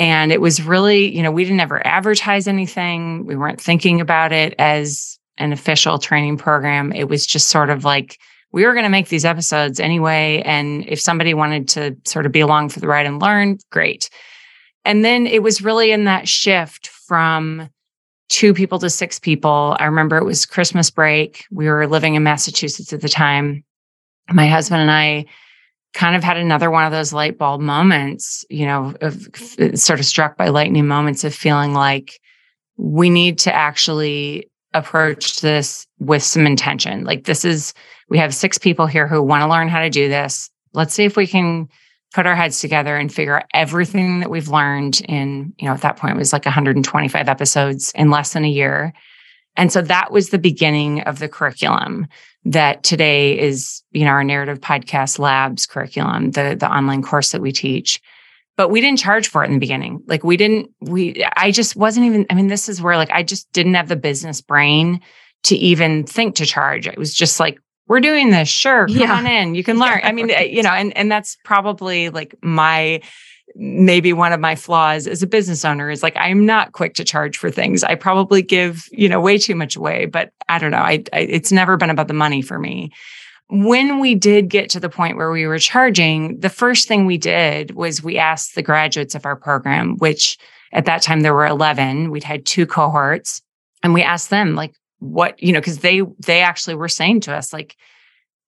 [0.00, 3.24] And it was really, you know, we didn't ever advertise anything.
[3.24, 6.92] We weren't thinking about it as an official training program.
[6.92, 8.18] It was just sort of like,
[8.52, 10.42] we were going to make these episodes anyway.
[10.44, 14.08] And if somebody wanted to sort of be along for the ride and learn, great.
[14.84, 17.68] And then it was really in that shift from
[18.28, 19.76] two people to six people.
[19.78, 21.44] I remember it was Christmas break.
[21.50, 23.64] We were living in Massachusetts at the time.
[24.30, 25.26] My husband and I
[25.94, 29.26] kind of had another one of those light bulb moments, you know, of
[29.74, 32.20] sort of struck by lightning moments of feeling like
[32.76, 37.04] we need to actually approach this with some intention.
[37.04, 37.74] Like this is,
[38.08, 40.50] we have six people here who want to learn how to do this.
[40.74, 41.68] Let's see if we can
[42.14, 45.82] put our heads together and figure out everything that we've learned in, you know, at
[45.82, 48.92] that point it was like 125 episodes in less than a year.
[49.56, 52.06] And so that was the beginning of the curriculum
[52.44, 57.42] that today is, you know, our narrative podcast labs curriculum, the the online course that
[57.42, 58.00] we teach.
[58.58, 60.02] But we didn't charge for it in the beginning.
[60.06, 63.22] Like we didn't we I just wasn't even I mean this is where like I
[63.22, 65.00] just didn't have the business brain
[65.44, 66.86] to even think to charge.
[66.86, 68.48] It was just like we're doing this.
[68.48, 68.86] Sure.
[68.86, 69.14] Come yeah.
[69.14, 69.54] on in.
[69.54, 70.00] You can learn.
[70.02, 73.00] I mean, eh, you know, and, and that's probably like my,
[73.54, 77.04] maybe one of my flaws as a business owner is like, I'm not quick to
[77.04, 77.82] charge for things.
[77.82, 80.78] I probably give, you know, way too much away, but I don't know.
[80.78, 82.92] I, I it's never been about the money for me.
[83.50, 87.18] When we did get to the point where we were charging, the first thing we
[87.18, 90.36] did was we asked the graduates of our program, which
[90.72, 93.40] at that time there were 11, we'd had two cohorts,
[93.82, 97.32] and we asked them, like, what you know because they they actually were saying to
[97.32, 97.76] us like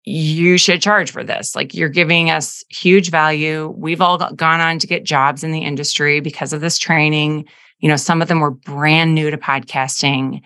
[0.04, 1.54] you should charge for this.
[1.54, 3.68] Like you're giving us huge value.
[3.76, 7.46] We've all gone on to get jobs in the industry because of this training.
[7.80, 10.40] You know some of them were brand new to podcasting.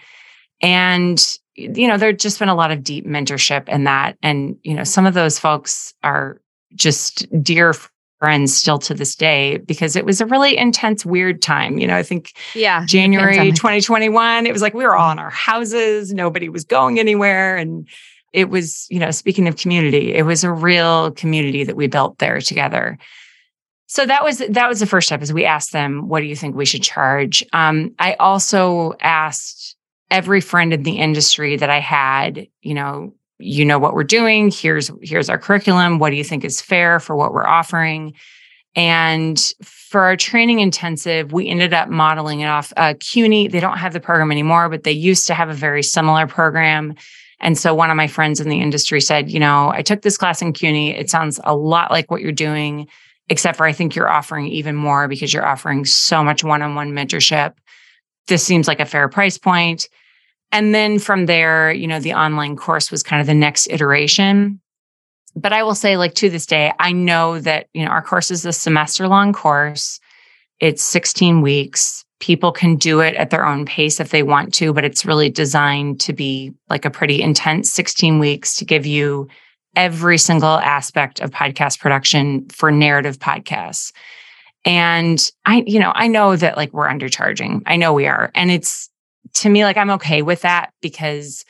[0.60, 4.74] And you know there's just been a lot of deep mentorship in that and you
[4.74, 6.40] know some of those folks are
[6.74, 7.74] just dear
[8.22, 11.76] friends still to this day because it was a really intense, weird time.
[11.78, 15.28] You know, I think yeah, January 2021, it was like we were all in our
[15.28, 17.56] houses, nobody was going anywhere.
[17.56, 17.88] And
[18.32, 22.18] it was, you know, speaking of community, it was a real community that we built
[22.18, 22.96] there together.
[23.86, 26.36] So that was that was the first step is we asked them, what do you
[26.36, 27.44] think we should charge?
[27.52, 29.76] Um, I also asked
[30.12, 34.52] every friend in the industry that I had, you know, you know what we're doing
[34.52, 38.14] here's here's our curriculum what do you think is fair for what we're offering
[38.74, 43.48] And for our training intensive, we ended up modeling it off uh, CUNY.
[43.48, 46.94] They don't have the program anymore, but they used to have a very similar program.
[47.40, 50.16] And so one of my friends in the industry said, you know, I took this
[50.16, 50.96] class in CUNY.
[50.96, 52.88] It sounds a lot like what you're doing,
[53.28, 56.74] except for I think you're offering even more because you're offering so much one on
[56.74, 57.54] one mentorship.
[58.28, 59.88] This seems like a fair price point.
[60.52, 64.60] And then from there, you know, the online course was kind of the next iteration
[65.34, 68.30] but I will say, like to this day, I know that, you know, our course
[68.30, 69.98] is a semester long course.
[70.60, 72.04] It's 16 weeks.
[72.20, 75.30] People can do it at their own pace if they want to, but it's really
[75.30, 79.26] designed to be like a pretty intense 16 weeks to give you
[79.74, 83.92] every single aspect of podcast production for narrative podcasts.
[84.64, 87.62] And I, you know, I know that like we're undercharging.
[87.66, 88.30] I know we are.
[88.34, 88.90] And it's
[89.34, 91.44] to me, like I'm okay with that because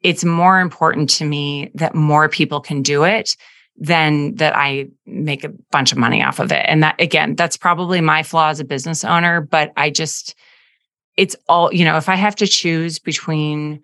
[0.00, 3.36] it's more important to me that more people can do it
[3.76, 6.64] than that I make a bunch of money off of it.
[6.68, 10.34] And that, again, that's probably my flaw as a business owner, but I just,
[11.16, 13.80] it's all, you know, if I have to choose between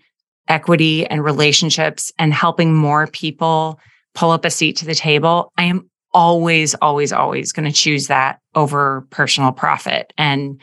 [0.47, 3.81] equity and relationships and helping more people
[4.15, 8.09] pull up a seat to the table, I am always, always, always going to choose
[8.09, 10.13] that over personal profit.
[10.19, 10.61] And,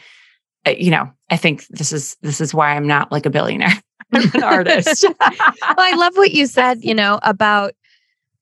[0.68, 3.74] Uh, you know, I think this is, this is why I'm not like a billionaire.
[4.14, 5.06] I'm an artist.
[5.20, 5.42] well,
[5.78, 7.74] I love what you said, you know, about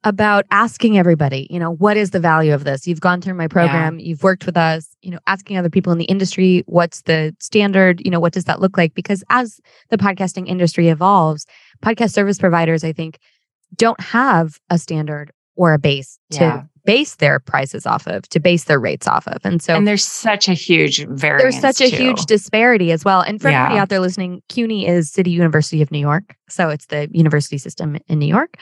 [0.04, 2.86] about asking everybody, you know, what is the value of this?
[2.86, 4.06] You've gone through my program, yeah.
[4.06, 8.04] you've worked with us, you know, asking other people in the industry, what's the standard,
[8.06, 8.94] you know, what does that look like?
[8.94, 9.60] Because as
[9.90, 11.48] the podcasting industry evolves,
[11.84, 13.18] podcast service providers, I think,
[13.76, 18.40] don't have a standard or a base to yeah base their prices off of, to
[18.40, 19.44] base their rates off of.
[19.44, 21.42] And so And there's such a huge variance.
[21.42, 23.22] There's such a huge disparity as well.
[23.22, 23.64] And for yeah.
[23.64, 26.36] everybody out there listening, CUNY is City University of New York.
[26.50, 28.58] So it's the university system in New York.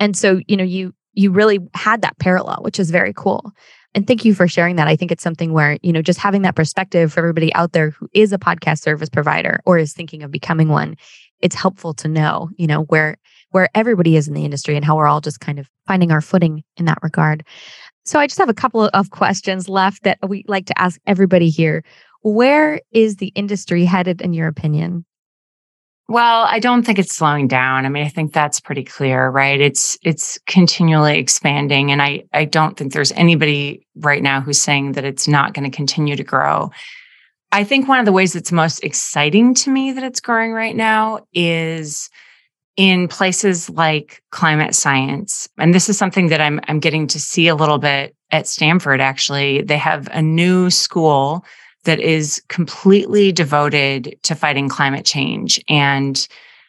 [0.00, 3.52] And so, you know, you you really had that parallel, which is very cool.
[3.94, 4.86] And thank you for sharing that.
[4.86, 7.90] I think it's something where, you know, just having that perspective for everybody out there
[7.90, 10.96] who is a podcast service provider or is thinking of becoming one,
[11.40, 13.16] it's helpful to know, you know, where
[13.50, 16.20] where everybody is in the industry and how we're all just kind of finding our
[16.20, 17.44] footing in that regard.
[18.04, 21.50] So I just have a couple of questions left that we like to ask everybody
[21.50, 21.84] here.
[22.22, 25.04] Where is the industry headed in your opinion?
[26.10, 27.84] Well, I don't think it's slowing down.
[27.84, 29.60] I mean, I think that's pretty clear, right?
[29.60, 34.92] It's it's continually expanding and I I don't think there's anybody right now who's saying
[34.92, 36.70] that it's not going to continue to grow.
[37.52, 40.76] I think one of the ways that's most exciting to me that it's growing right
[40.76, 42.08] now is
[42.78, 45.48] in places like climate science.
[45.58, 49.00] And this is something that I'm, I'm getting to see a little bit at Stanford,
[49.00, 49.62] actually.
[49.62, 51.44] They have a new school
[51.84, 55.60] that is completely devoted to fighting climate change.
[55.68, 56.26] And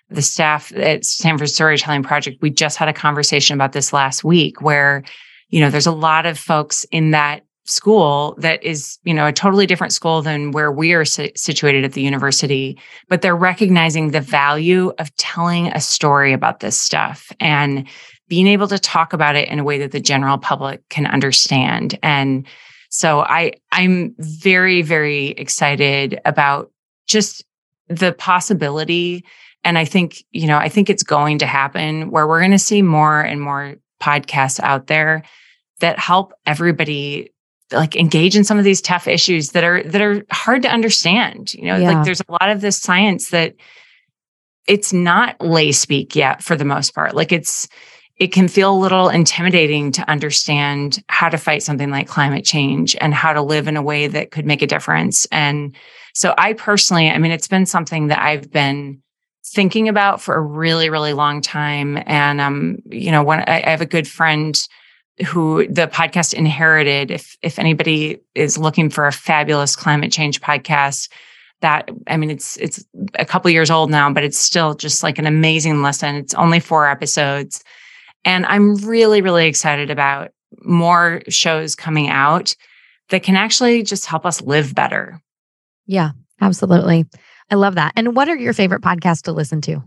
[0.09, 4.63] the staff at Stanford Storytelling Project, we just had a conversation about this last week
[4.63, 5.03] where,
[5.49, 9.33] you know, there's a lot of folks in that school that is, you know, a
[9.33, 14.21] totally different school than where we are situated at the university, but they're recognizing the
[14.21, 17.87] value of telling a story about this stuff and
[18.27, 21.97] being able to talk about it in a way that the general public can understand.
[22.03, 22.45] And
[22.89, 26.71] so I I'm very very excited about
[27.07, 27.43] just
[27.87, 29.23] the possibility
[29.63, 32.59] and I think, you know, I think it's going to happen where we're going to
[32.59, 35.23] see more and more podcasts out there
[35.79, 37.31] that help everybody
[37.71, 41.53] like engage in some of these tough issues that are that are hard to understand
[41.53, 41.77] you know?
[41.77, 41.91] Yeah.
[41.91, 43.55] like there's a lot of this science that
[44.67, 47.15] it's not lay speak yet for the most part.
[47.15, 47.67] Like it's
[48.17, 52.95] it can feel a little intimidating to understand how to fight something like climate change
[52.99, 55.25] and how to live in a way that could make a difference.
[55.31, 55.75] And
[56.13, 59.01] so i personally i mean it's been something that i've been
[59.45, 62.01] thinking about for a really really long time.
[62.05, 64.59] And um you know when I, I have a good friend
[65.25, 67.11] who the podcast inherited.
[67.11, 71.09] If if anybody is looking for a fabulous climate change podcast,
[71.61, 75.17] that I mean it's it's a couple years old now, but it's still just like
[75.17, 76.15] an amazing lesson.
[76.15, 77.63] It's only four episodes.
[78.25, 82.55] And I'm really, really excited about more shows coming out
[83.09, 85.21] that can actually just help us live better.
[85.85, 86.11] Yeah,
[86.41, 87.05] absolutely.
[87.49, 87.93] I love that.
[87.95, 89.83] And what are your favorite podcasts to listen to?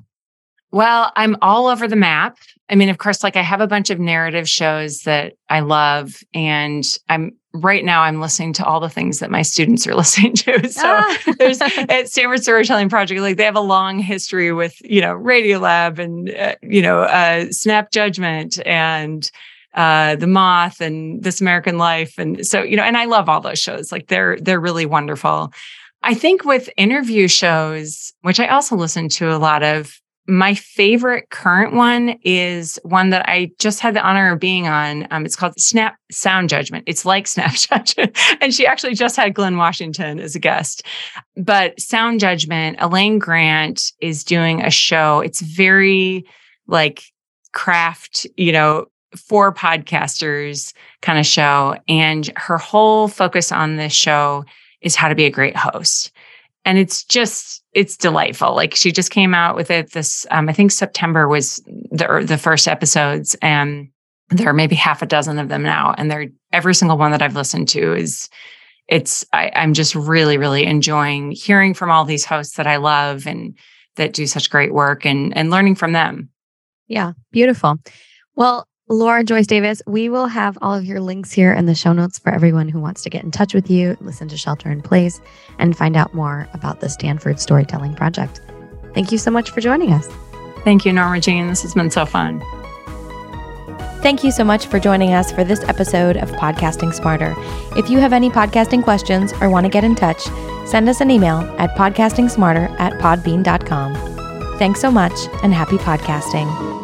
[0.73, 2.39] Well, I'm all over the map.
[2.71, 6.23] I mean, of course, like I have a bunch of narrative shows that I love,
[6.33, 10.35] and I'm right now I'm listening to all the things that my students are listening
[10.37, 10.69] to.
[10.71, 11.19] So ah.
[11.39, 15.99] there's at Stanford Storytelling Project, like they have a long history with you know Radiolab
[15.99, 19.31] and uh, you know uh, Snap Judgment and
[19.75, 23.43] uh, The Moth and This American Life, and so you know, and I love all
[23.43, 23.93] those shows.
[23.93, 25.53] Like they're they're really wonderful.
[26.03, 31.31] I think with interview shows, which I also listen to a lot of, my favorite
[31.31, 35.09] current one is one that I just had the honor of being on.
[35.11, 36.85] Um, it's called Snap Sound Judgment.
[36.87, 38.17] It's like Snap Judgment.
[38.41, 40.85] and she actually just had Glynn Washington as a guest.
[41.37, 45.21] But Sound Judgment, Elaine Grant is doing a show.
[45.21, 46.25] It's very
[46.69, 47.03] like
[47.53, 51.77] craft, you know, for podcasters kind of show.
[51.89, 54.45] And her whole focus on this show
[54.81, 56.12] is how to be a great host
[56.65, 58.55] and it's just it's delightful.
[58.55, 61.57] Like she just came out with it this um, i think september was
[61.91, 63.89] the the first episodes and
[64.29, 65.95] there are maybe half a dozen of them now.
[65.99, 68.29] And they're every single one that i've listened to is
[68.89, 73.27] it's I, i'm just really really enjoying hearing from all these hosts that i love
[73.27, 73.57] and
[73.97, 76.31] that do such great work and and learning from them.
[76.89, 77.77] Yeah beautiful.
[78.37, 81.95] Well Laura Joyce Davis, we will have all of your links here in the show
[81.95, 84.83] notes for everyone who wants to get in touch with you, listen to Shelter in
[84.83, 85.19] Place,
[85.59, 88.43] and find out more about the Stanford Storytelling Project.
[88.93, 90.07] Thank you so much for joining us.
[90.63, 91.49] Thank you, Norma Jean.
[91.49, 92.43] This has been so fun.
[94.03, 97.35] Thank you so much for joining us for this episode of Podcasting Smarter.
[97.79, 100.21] If you have any podcasting questions or want to get in touch,
[100.67, 104.59] send us an email at podcastingsmarter at podbean.com.
[104.59, 106.82] Thanks so much and happy podcasting.